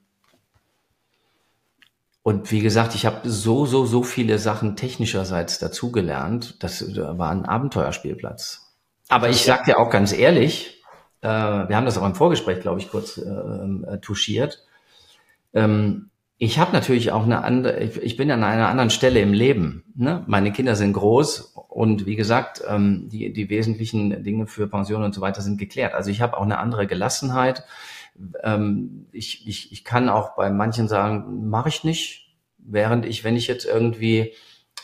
[2.27, 6.61] und wie gesagt, ich habe so, so, so viele Sachen technischerseits dazugelernt.
[6.61, 8.75] Das war ein Abenteuerspielplatz.
[9.07, 10.83] Aber ich sag dir auch ganz ehrlich,
[11.21, 14.65] äh, wir haben das auch im Vorgespräch, glaube ich, kurz äh, äh, touchiert.
[15.53, 16.09] Ähm,
[16.39, 19.83] ich habe natürlich auch eine andere, ich bin an einer anderen Stelle im Leben.
[19.95, 20.23] Ne?
[20.27, 25.15] Meine Kinder sind groß und wie gesagt, ähm, die, die wesentlichen Dinge für Pension und
[25.15, 25.95] so weiter sind geklärt.
[25.95, 27.63] Also ich habe auch eine andere Gelassenheit.
[28.43, 32.35] Ähm, ich, ich, ich kann auch bei manchen sagen, mache ich nicht.
[32.59, 34.33] Während ich, wenn ich jetzt irgendwie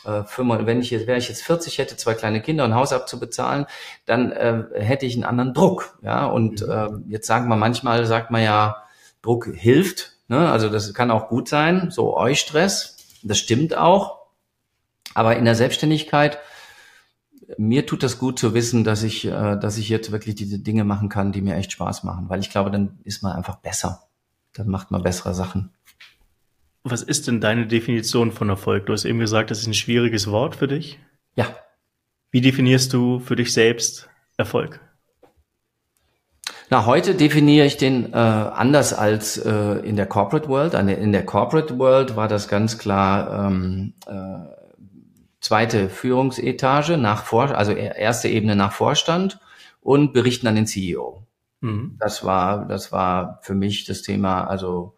[0.04, 3.66] äh, wenn ich jetzt, wäre ich jetzt 40, hätte zwei kleine Kinder und Haus abzubezahlen,
[4.06, 5.98] dann äh, hätte ich einen anderen Druck.
[6.02, 8.82] Ja, und äh, jetzt sagen wir manchmal, sagt man ja,
[9.22, 10.50] Druck hilft Ne?
[10.50, 14.24] Also das kann auch gut sein, so Eustress, das stimmt auch.
[15.14, 16.38] Aber in der Selbstständigkeit,
[17.58, 20.84] mir tut das gut zu wissen, dass ich, äh, dass ich jetzt wirklich diese Dinge
[20.84, 24.08] machen kann, die mir echt Spaß machen, weil ich glaube, dann ist man einfach besser.
[24.54, 25.70] Dann macht man bessere Sachen.
[26.84, 28.86] Was ist denn deine Definition von Erfolg?
[28.86, 30.98] Du hast eben gesagt, das ist ein schwieriges Wort für dich.
[31.34, 31.46] Ja.
[32.30, 34.80] Wie definierst du für dich selbst Erfolg?
[36.74, 40.74] Na, heute definiere ich den äh, anders als äh, in der Corporate World.
[40.74, 44.12] In der Corporate World war das ganz klar ähm, äh,
[45.40, 49.38] zweite Führungsetage nach Vor also erste Ebene nach Vorstand
[49.82, 51.24] und berichten an den CEO.
[51.60, 51.96] Mhm.
[52.00, 54.42] Das war das war für mich das Thema.
[54.42, 54.96] Also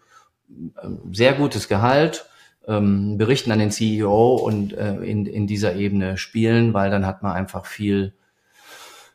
[0.49, 2.25] äh, sehr gutes Gehalt,
[2.67, 7.23] ähm, berichten an den CEO und äh, in, in dieser Ebene spielen, weil dann hat
[7.23, 8.15] man einfach viel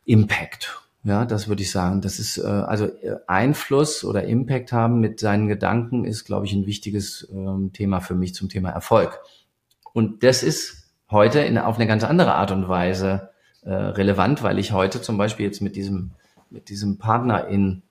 [0.06, 0.81] Impact.
[1.04, 2.02] Ja, das würde ich sagen.
[2.02, 6.54] Das ist äh, also äh, Einfluss oder Impact haben mit seinen Gedanken ist, glaube ich,
[6.54, 9.20] ein wichtiges ähm, Thema für mich zum Thema Erfolg.
[9.94, 13.32] Und das ist heute in, auf eine ganz andere Art und Weise
[13.64, 16.12] äh, relevant, weil ich heute zum Beispiel jetzt mit diesem
[16.52, 17.82] mit diesem Partner in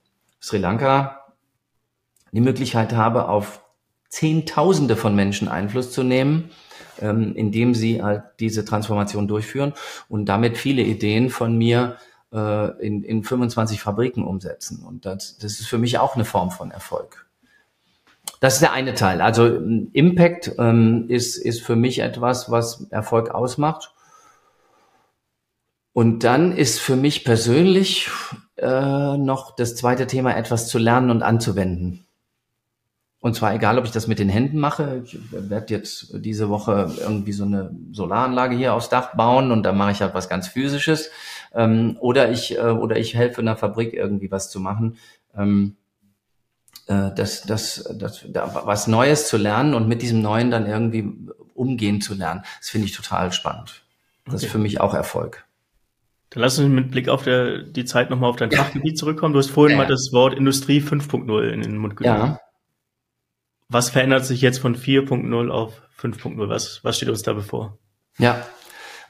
[0.40, 1.24] Sri Lanka
[2.32, 3.64] die Möglichkeit habe, auf
[4.08, 6.50] Zehntausende von Menschen Einfluss zu nehmen,
[7.00, 9.72] ähm, indem sie halt diese Transformation durchführen
[10.08, 11.96] und damit viele Ideen von mir
[12.32, 14.84] äh, in, in 25 Fabriken umsetzen.
[14.84, 17.26] Und das, das ist für mich auch eine Form von Erfolg.
[18.40, 19.20] Das ist der eine Teil.
[19.20, 23.92] Also Impact ähm, ist, ist für mich etwas, was Erfolg ausmacht.
[25.92, 28.08] Und dann ist für mich persönlich
[28.56, 32.06] äh, noch das zweite Thema, etwas zu lernen und anzuwenden.
[33.18, 35.02] Und zwar egal, ob ich das mit den Händen mache.
[35.04, 39.72] Ich werde jetzt diese Woche irgendwie so eine Solaranlage hier aufs Dach bauen und da
[39.72, 41.10] mache ich halt was ganz Physisches.
[41.54, 44.96] Ähm, oder ich äh, oder ich helfe in der Fabrik irgendwie was zu machen.
[45.36, 45.76] Ähm,
[46.86, 51.08] äh, das, das, das, da, was Neues zu lernen und mit diesem Neuen dann irgendwie
[51.54, 52.42] umgehen zu lernen.
[52.58, 53.82] Das finde ich total spannend.
[54.24, 54.46] Das okay.
[54.46, 55.44] ist für mich auch Erfolg.
[56.30, 58.50] Dann lass uns mit Blick auf der, die Zeit nochmal auf dein.
[58.50, 59.34] Fachgebiet zurückkommen.
[59.34, 59.82] Du hast vorhin ja.
[59.82, 62.32] mal das Wort Industrie 5.0 in den Mund genommen.
[62.32, 62.40] Ja.
[63.68, 66.48] Was verändert sich jetzt von 4.0 auf 5.0?
[66.48, 67.78] Was, was steht uns da bevor?
[68.18, 68.46] Ja,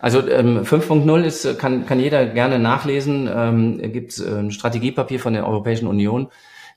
[0.01, 3.29] also ähm, 5.0 ist, kann, kann jeder gerne nachlesen.
[3.33, 6.29] Ähm, gibt äh, ein Strategiepapier von der Europäischen Union.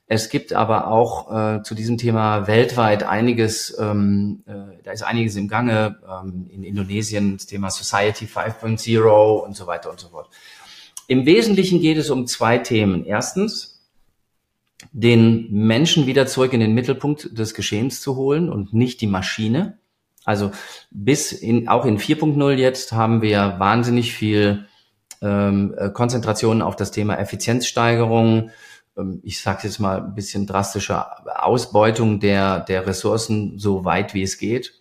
[0.07, 5.38] Es gibt aber auch äh, zu diesem Thema weltweit einiges, ähm, äh, da ist einiges
[5.38, 5.99] im Gange.
[6.07, 8.99] Ähm, in Indonesien das Thema Society 5.0
[9.39, 10.30] und so weiter und so fort.
[11.07, 13.05] Im Wesentlichen geht es um zwei Themen.
[13.05, 13.82] Erstens,
[14.91, 19.80] den Menschen wieder zurück in den Mittelpunkt des Geschehens zu holen und nicht die Maschine.
[20.26, 20.51] Also
[20.91, 24.67] bis in, auch in 4.0 jetzt haben wir wahnsinnig viel
[25.21, 28.51] ähm, äh, Konzentration auf das Thema Effizienzsteigerung.
[28.97, 34.24] Ähm, ich sage jetzt mal ein bisschen drastischer Ausbeutung der, der Ressourcen so weit wie
[34.24, 34.74] es geht.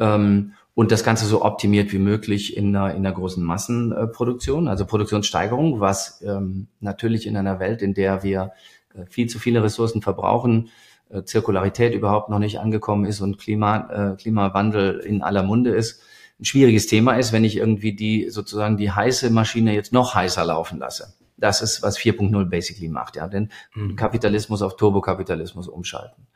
[0.00, 4.86] Ähm, und das Ganze so optimiert wie möglich in einer, in einer großen Massenproduktion, also
[4.86, 8.52] Produktionssteigerung, was ähm, natürlich in einer Welt, in der wir
[8.94, 10.70] äh, viel zu viele Ressourcen verbrauchen,
[11.14, 16.02] äh, Zirkularität überhaupt noch nicht angekommen ist und Klima, äh, Klimawandel in aller Munde ist,
[16.40, 20.44] ein schwieriges Thema ist, wenn ich irgendwie die sozusagen die heiße Maschine jetzt noch heißer
[20.44, 21.14] laufen lasse.
[21.36, 23.96] Das ist, was 4.0 basically macht, ja, denn mhm.
[23.96, 26.26] Kapitalismus auf Turbokapitalismus umschalten.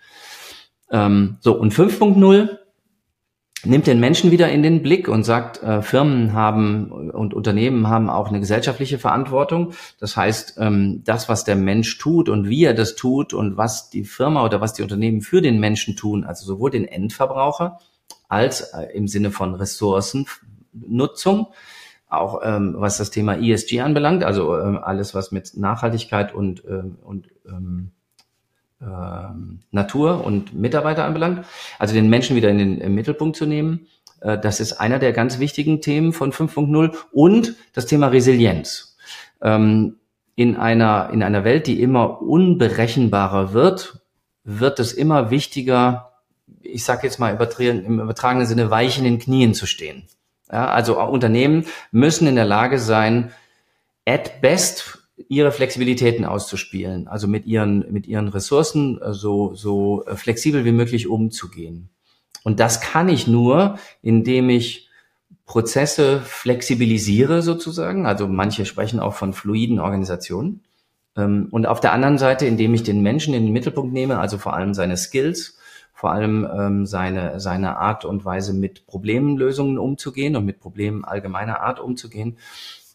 [0.91, 2.59] Ähm, so, und 5.0
[3.65, 8.09] nimmt den Menschen wieder in den Blick und sagt, äh, Firmen haben und Unternehmen haben
[8.09, 9.73] auch eine gesellschaftliche Verantwortung.
[9.99, 13.91] Das heißt, ähm, das, was der Mensch tut und wie er das tut und was
[13.91, 17.79] die Firma oder was die Unternehmen für den Menschen tun, also sowohl den Endverbraucher
[18.29, 21.49] als äh, im Sinne von Ressourcennutzung,
[22.09, 26.85] auch ähm, was das Thema ESG anbelangt, also äh, alles, was mit Nachhaltigkeit und, äh,
[27.03, 27.93] und ähm, ähm,
[29.71, 31.45] Natur und Mitarbeiter anbelangt.
[31.79, 33.87] Also den Menschen wieder in den Mittelpunkt zu nehmen.
[34.21, 38.97] Äh, das ist einer der ganz wichtigen Themen von 5.0 und das Thema Resilienz.
[39.43, 39.97] Ähm,
[40.35, 44.01] in einer, in einer Welt, die immer unberechenbarer wird,
[44.45, 46.13] wird es immer wichtiger,
[46.63, 50.07] ich sage jetzt mal im übertragenen Sinne, weich in den Knien zu stehen.
[50.51, 53.33] Ja, also Unternehmen müssen in der Lage sein,
[54.07, 54.98] at best
[55.29, 60.73] ihre Flexibilitäten auszuspielen, also mit ihren, mit ihren Ressourcen äh, so, so äh, flexibel wie
[60.73, 61.91] möglich umzugehen.
[62.45, 64.89] Und das kann ich nur, indem ich
[65.45, 68.07] Prozesse flexibilisiere sozusagen.
[68.07, 70.63] Also manche sprechen auch von fluiden Organisationen.
[71.17, 74.39] Ähm, und auf der anderen Seite, indem ich den Menschen in den Mittelpunkt nehme, also
[74.39, 75.59] vor allem seine Skills,
[75.93, 81.61] vor allem ähm, seine, seine Art und Weise mit Problemlösungen umzugehen und mit Problemen allgemeiner
[81.61, 82.39] Art umzugehen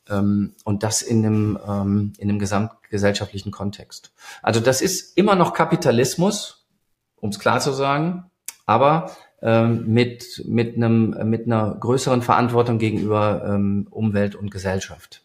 [0.10, 4.12] ähm, und das in einem, ähm, in einem gesamtgesellschaftlichen Kontext.
[4.41, 6.66] Also das ist immer noch Kapitalismus,
[7.16, 8.30] um es klar zu sagen,
[8.66, 15.22] aber ähm, mit, mit, einem, mit einer größeren Verantwortung gegenüber ähm, Umwelt und Gesellschaft.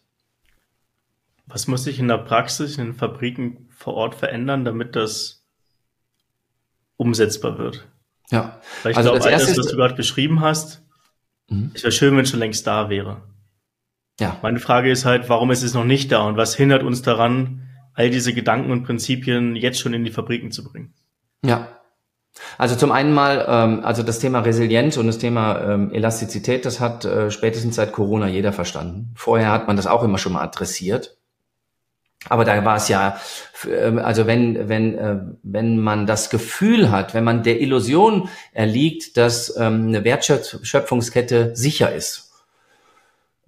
[1.45, 5.43] Was muss sich in der Praxis, in den Fabriken vor Ort verändern, damit das
[6.97, 7.87] umsetzbar wird?
[8.29, 10.83] Ja, Weil ich also glaube, alles, was du gerade beschrieben hast,
[11.47, 11.71] mhm.
[11.73, 13.23] es wäre schön, wenn es schon längst da wäre.
[14.19, 14.37] Ja.
[14.41, 17.67] Meine Frage ist halt, warum ist es noch nicht da und was hindert uns daran,
[17.93, 20.93] all diese Gedanken und Prinzipien jetzt schon in die Fabriken zu bringen?
[21.43, 21.69] Ja.
[22.57, 26.79] Also zum einen mal, ähm, also das Thema Resilienz und das Thema ähm, Elastizität, das
[26.79, 29.11] hat äh, spätestens seit Corona jeder verstanden.
[29.15, 31.17] Vorher hat man das auch immer schon mal adressiert.
[32.27, 33.17] Aber da war es ja,
[33.67, 39.15] ähm, also wenn, wenn, äh, wenn man das Gefühl hat, wenn man der Illusion erliegt,
[39.15, 42.28] dass ähm, eine Wertschöpfungskette sicher ist,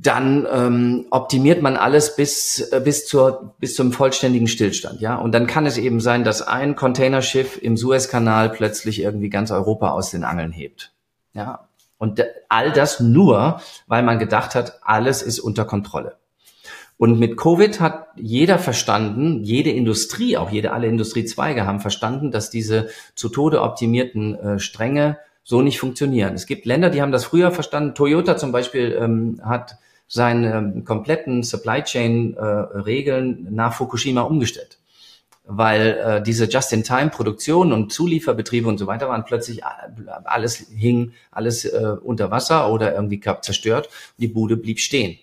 [0.02, 5.16] dann ähm, optimiert man alles bis äh, bis zur bis zum vollständigen Stillstand, ja.
[5.16, 9.92] Und dann kann es eben sein, dass ein Containerschiff im Suezkanal plötzlich irgendwie ganz Europa
[9.92, 10.92] aus den Angeln hebt,
[11.34, 11.68] ja.
[11.98, 16.18] Und all das nur, weil man gedacht hat, alles ist unter Kontrolle.
[16.98, 22.50] Und mit Covid hat jeder verstanden, jede Industrie, auch jede alle Industriezweige haben verstanden, dass
[22.50, 26.34] diese zu Tode optimierten äh, Stränge so nicht funktionieren.
[26.34, 27.96] Es gibt Länder, die haben das früher verstanden.
[27.96, 29.78] Toyota zum Beispiel ähm, hat
[30.12, 34.78] seine ähm, kompletten Supply Chain äh, Regeln nach Fukushima umgestellt.
[35.46, 39.62] Weil äh, diese Just-in-Time-Produktion und Zulieferbetriebe und so weiter waren plötzlich
[40.26, 45.18] alles hing, alles äh, unter Wasser oder irgendwie zerstört und die Bude blieb stehen.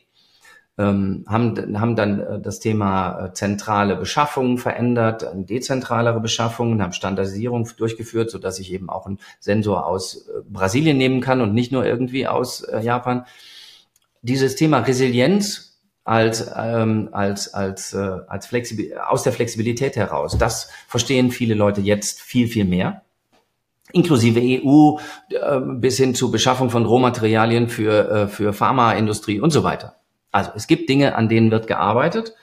[0.78, 7.68] Ähm, haben, haben dann äh, das Thema äh, zentrale Beschaffung verändert, dezentralere Beschaffungen, haben Standardisierung
[7.76, 11.72] durchgeführt, so dass ich eben auch einen Sensor aus äh, Brasilien nehmen kann und nicht
[11.72, 13.26] nur irgendwie aus äh, Japan
[14.22, 15.68] dieses Thema Resilienz
[16.04, 17.98] als ähm, als als äh,
[18.28, 23.02] als Flexibil aus der Flexibilität heraus, das verstehen viele Leute jetzt viel viel mehr,
[23.92, 24.98] inklusive EU
[25.30, 29.96] äh, bis hin zu Beschaffung von Rohmaterialien für äh, für Pharmaindustrie und so weiter.
[30.32, 32.34] Also es gibt Dinge, an denen wird gearbeitet.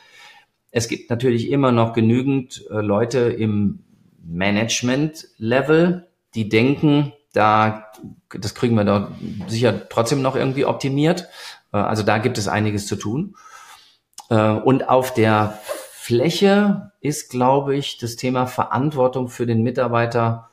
[0.69, 3.79] Es gibt natürlich immer noch genügend äh, Leute im
[4.23, 7.87] Management-Level, die denken, da
[8.29, 9.11] das kriegen wir da
[9.47, 11.27] sicher trotzdem noch irgendwie optimiert.
[11.75, 13.35] Äh, also da gibt es einiges zu tun.
[14.29, 15.59] Äh, und auf der
[15.91, 20.49] Fläche ist, glaube ich, das Thema Verantwortung für den Mitarbeiter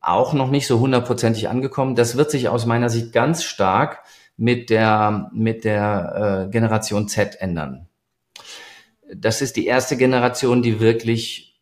[0.00, 1.94] auch noch nicht so hundertprozentig angekommen.
[1.94, 4.02] Das wird sich aus meiner Sicht ganz stark
[4.36, 7.88] mit der, mit der äh, Generation Z ändern.
[9.12, 11.58] Das ist die erste Generation, die wirklich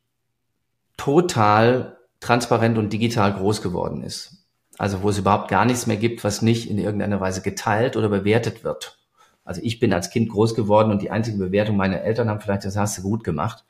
[0.96, 4.37] total transparent und digital groß geworden ist.
[4.78, 8.08] Also wo es überhaupt gar nichts mehr gibt, was nicht in irgendeiner Weise geteilt oder
[8.08, 8.98] bewertet wird.
[9.44, 12.64] Also ich bin als Kind groß geworden und die einzige Bewertung meiner Eltern haben vielleicht,
[12.64, 13.64] das hast du gut gemacht.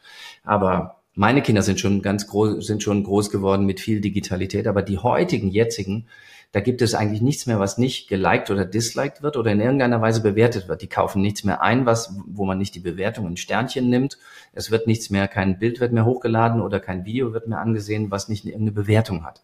[0.45, 4.67] Aber meine Kinder sind schon ganz groß, sind schon groß geworden mit viel Digitalität.
[4.67, 6.07] Aber die heutigen, jetzigen,
[6.53, 10.01] da gibt es eigentlich nichts mehr, was nicht geliked oder disliked wird oder in irgendeiner
[10.01, 10.83] Weise bewertet wird.
[10.83, 14.19] Die kaufen nichts mehr ein, was, wo man nicht die Bewertung in Sternchen nimmt.
[14.53, 18.11] Es wird nichts mehr, kein Bild wird mehr hochgeladen oder kein Video wird mehr angesehen,
[18.11, 19.43] was nicht irgendeine Bewertung hat.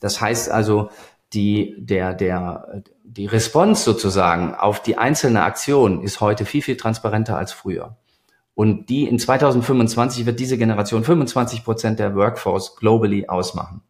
[0.00, 0.90] Das heißt also,
[1.32, 7.36] die, der, der, die Response sozusagen auf die einzelne Aktion ist heute viel, viel transparenter
[7.36, 7.96] als früher.
[8.54, 13.82] Und die in 2025 wird diese Generation 25 Prozent der Workforce globally ausmachen.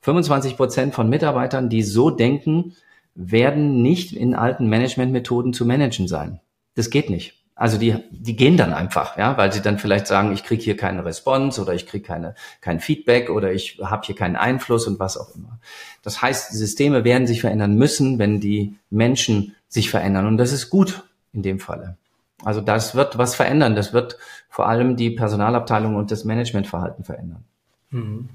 [0.00, 2.74] 25 Prozent von Mitarbeitern, die so denken,
[3.14, 6.40] werden nicht in alten Managementmethoden zu managen sein.
[6.74, 7.45] Das geht nicht.
[7.58, 10.76] Also die, die gehen dann einfach, ja, weil sie dann vielleicht sagen, ich kriege hier
[10.76, 15.00] keine Response oder ich kriege keine, kein Feedback oder ich habe hier keinen Einfluss und
[15.00, 15.58] was auch immer.
[16.02, 20.26] Das heißt, Systeme werden sich verändern müssen, wenn die Menschen sich verändern.
[20.26, 21.96] Und das ist gut in dem Falle.
[22.44, 23.74] Also das wird was verändern.
[23.74, 24.18] Das wird
[24.50, 27.44] vor allem die Personalabteilung und das Managementverhalten verändern.
[27.90, 28.28] Mhm.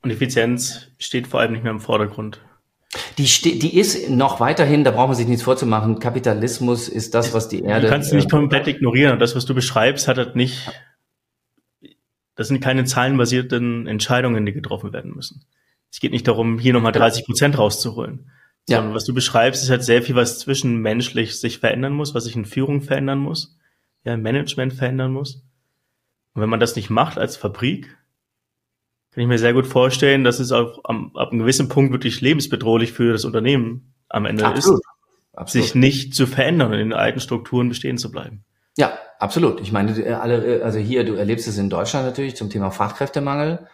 [0.00, 2.40] Und Effizienz steht vor allem nicht mehr im Vordergrund.
[3.18, 3.24] Die,
[3.58, 6.00] die ist noch weiterhin, da braucht man sich nichts vorzumachen.
[6.00, 7.86] Kapitalismus ist das, was die Erde.
[7.86, 9.12] Du kannst nicht äh, komplett ignorieren.
[9.12, 10.70] Und das, was du beschreibst, hat halt nicht.
[12.34, 15.44] Das sind keine zahlenbasierten Entscheidungen, die getroffen werden müssen.
[15.92, 18.30] Es geht nicht darum, hier nochmal 30 Prozent rauszuholen.
[18.68, 18.94] Sondern ja.
[18.94, 22.44] was du beschreibst, ist halt sehr viel, was zwischenmenschlich sich verändern muss, was sich in
[22.44, 23.56] Führung verändern muss,
[24.04, 25.44] ja, im Management verändern muss.
[26.34, 27.96] Und wenn man das nicht macht als Fabrik,
[29.12, 32.20] kann ich mir sehr gut vorstellen, dass es auch am, ab einem gewissen Punkt wirklich
[32.20, 34.80] lebensbedrohlich für das Unternehmen am Ende absolut.
[34.80, 34.86] ist,
[35.34, 35.66] absolut.
[35.66, 38.44] sich nicht zu verändern und in den alten Strukturen bestehen zu bleiben.
[38.76, 39.60] Ja, absolut.
[39.60, 43.66] Ich meine, alle, also hier, du erlebst es in Deutschland natürlich zum Thema Fachkräftemangel,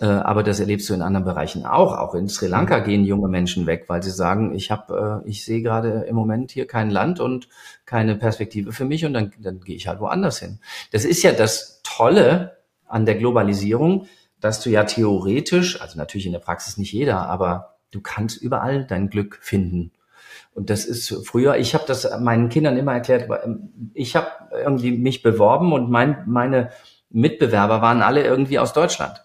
[0.00, 1.96] äh, aber das erlebst du in anderen Bereichen auch.
[1.96, 2.84] Auch in Sri Lanka mhm.
[2.84, 6.52] gehen junge Menschen weg, weil sie sagen, ich habe, äh, ich sehe gerade im Moment
[6.52, 7.48] hier kein Land und
[7.84, 10.60] keine Perspektive für mich und dann, dann gehe ich halt woanders hin.
[10.92, 14.06] Das ist ja das Tolle an der Globalisierung
[14.40, 18.84] dass du ja theoretisch, also natürlich in der Praxis nicht jeder, aber du kannst überall
[18.84, 19.92] dein Glück finden.
[20.54, 24.92] Und das ist früher, ich habe das meinen Kindern immer erklärt, ähm, ich habe irgendwie
[24.92, 26.70] mich beworben und mein, meine
[27.10, 29.24] Mitbewerber waren alle irgendwie aus Deutschland.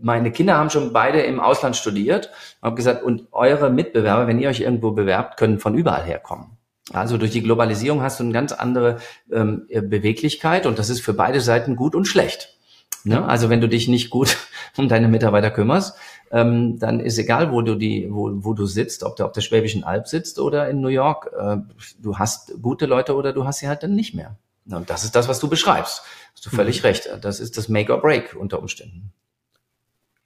[0.00, 2.30] Meine Kinder haben schon beide im Ausland studiert
[2.60, 6.56] und habe gesagt, und eure Mitbewerber, wenn ihr euch irgendwo bewerbt, können von überall herkommen.
[6.92, 8.98] Also durch die Globalisierung hast du eine ganz andere
[9.30, 12.58] ähm, Beweglichkeit und das ist für beide Seiten gut und schlecht.
[13.04, 13.24] Ne?
[13.24, 14.36] Also wenn du dich nicht gut
[14.76, 15.96] um deine Mitarbeiter kümmerst,
[16.30, 19.40] ähm, dann ist egal, wo du die, wo, wo du sitzt, ob du auf der
[19.40, 21.56] Schwäbischen Alb sitzt oder in New York, äh,
[22.00, 24.36] du hast gute Leute oder du hast sie halt dann nicht mehr.
[24.70, 26.02] Und das ist das, was du beschreibst.
[26.34, 26.86] Hast du völlig mhm.
[26.86, 27.08] recht.
[27.20, 29.12] Das ist das Make or Break unter Umständen.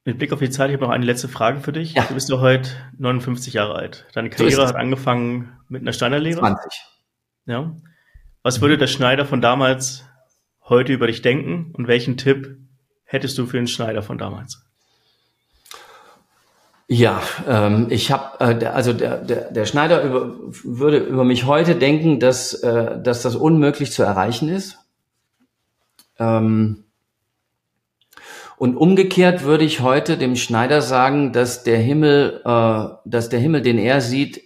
[0.05, 1.95] Mit Blick auf die Zeit, ich habe noch eine letzte Frage für dich.
[1.95, 2.05] Ja.
[2.05, 4.07] Du bist doch heute 59 Jahre alt.
[4.13, 6.39] Deine Karriere so hat angefangen mit einer Schneiderlehre.
[6.39, 6.73] 20.
[7.47, 7.75] Ja.
[8.43, 10.05] Was würde der Schneider von damals
[10.69, 12.57] heute über dich denken und welchen Tipp
[13.07, 14.63] hättest du für den Schneider von damals?
[16.89, 21.75] Ja, ähm, ich habe, äh, also der, der, der Schneider über, würde über mich heute
[21.75, 24.79] denken, dass, äh, dass das unmöglich zu erreichen ist.
[26.19, 26.85] Ähm,
[28.57, 33.63] und umgekehrt würde ich heute dem Schneider sagen, dass der Himmel, äh, dass der Himmel,
[33.63, 34.43] den er sieht,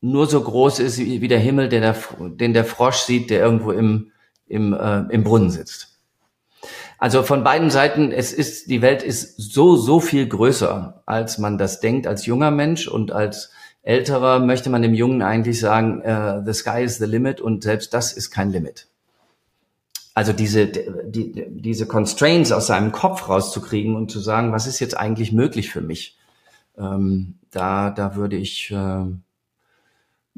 [0.00, 3.72] nur so groß ist wie, der Himmel, der der, den der Frosch sieht, der irgendwo
[3.72, 4.12] im,
[4.46, 5.97] im, äh, im Brunnen sitzt.
[6.98, 11.56] Also von beiden Seiten, es ist, die Welt ist so, so viel größer, als man
[11.56, 13.50] das denkt als junger Mensch und als
[13.82, 17.94] älterer möchte man dem Jungen eigentlich sagen, uh, the sky is the limit und selbst
[17.94, 18.88] das ist kein Limit
[20.18, 24.96] also diese, die, diese Constraints aus seinem Kopf rauszukriegen und zu sagen, was ist jetzt
[24.96, 26.18] eigentlich möglich für mich?
[26.76, 29.04] Ähm, da, da würde ich äh,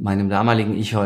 [0.01, 0.99] meinem damaligen Ich äh,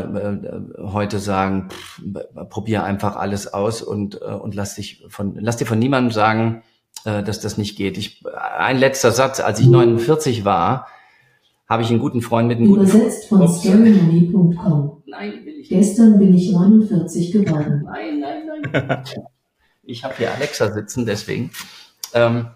[0.79, 2.01] heute sagen, pff,
[2.49, 6.63] probier einfach alles aus und, äh, und lass dich von, lass dir von niemandem sagen,
[7.05, 7.99] äh, dass das nicht geht.
[7.99, 8.25] Ich,
[8.59, 10.87] ein letzter Satz, als ich 49 war,
[11.69, 15.03] habe ich einen guten Freund mit einem Übersetzt guten von storymoney.com.
[15.07, 15.81] Nein, will ich nicht.
[15.81, 17.83] Gestern bin ich 49 geworden.
[17.85, 19.05] Nein, nein, nein.
[19.83, 21.51] ich habe hier Alexa sitzen, deswegen.
[22.13, 22.47] Ähm,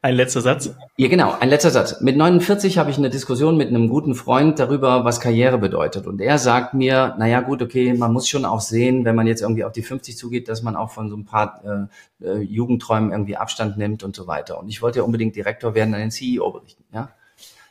[0.00, 0.74] ein letzter Satz?
[0.96, 2.00] Ja, genau, ein letzter Satz.
[2.00, 6.06] Mit 49 habe ich eine Diskussion mit einem guten Freund darüber, was Karriere bedeutet.
[6.06, 9.42] Und er sagt mir, naja gut, okay, man muss schon auch sehen, wenn man jetzt
[9.42, 11.88] irgendwie auf die 50 zugeht, dass man auch von so ein paar
[12.22, 14.60] äh, äh, Jugendträumen irgendwie Abstand nimmt und so weiter.
[14.60, 16.84] Und ich wollte ja unbedingt Direktor werden, an den CEO berichten.
[16.92, 17.10] Ja?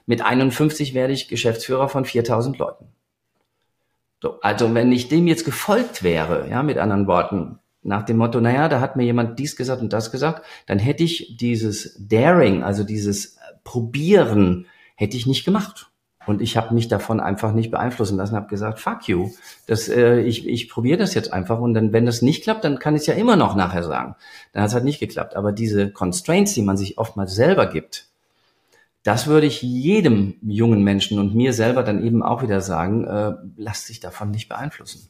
[0.06, 2.88] Mit 51 werde ich Geschäftsführer von 4000 Leuten.
[4.22, 8.42] So, also wenn ich dem jetzt gefolgt wäre, ja, mit anderen Worten, nach dem Motto,
[8.42, 12.64] naja, da hat mir jemand dies gesagt und das gesagt, dann hätte ich dieses Daring,
[12.64, 15.90] also dieses Probieren, hätte ich nicht gemacht.
[16.26, 19.32] Und ich habe mich davon einfach nicht beeinflussen lassen, habe gesagt, fuck you,
[19.66, 22.80] das, äh, ich, ich probiere das jetzt einfach und dann, wenn das nicht klappt, dann
[22.80, 24.16] kann ich es ja immer noch nachher sagen.
[24.52, 25.38] Dann hat es halt nicht geklappt.
[25.38, 28.10] Aber diese Constraints, die man sich oftmals selber gibt,
[29.04, 33.36] das würde ich jedem jungen Menschen und mir selber dann eben auch wieder sagen, äh,
[33.56, 35.08] lass dich davon nicht beeinflussen.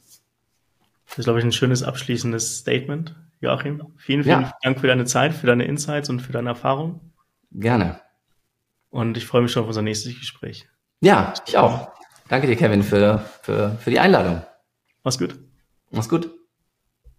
[1.07, 3.93] Das ist, glaube ich, ein schönes abschließendes Statement, Joachim.
[3.97, 4.53] Vielen, vielen ja.
[4.61, 6.99] Dank für deine Zeit, für deine Insights und für deine Erfahrung.
[7.51, 8.01] Gerne.
[8.89, 10.67] Und ich freue mich schon auf unser nächstes Gespräch.
[11.01, 11.91] Ja, ich auch.
[12.27, 14.41] Danke dir, Kevin, für, für, für die Einladung.
[15.03, 15.35] Mach's gut.
[15.91, 16.36] Mach's gut.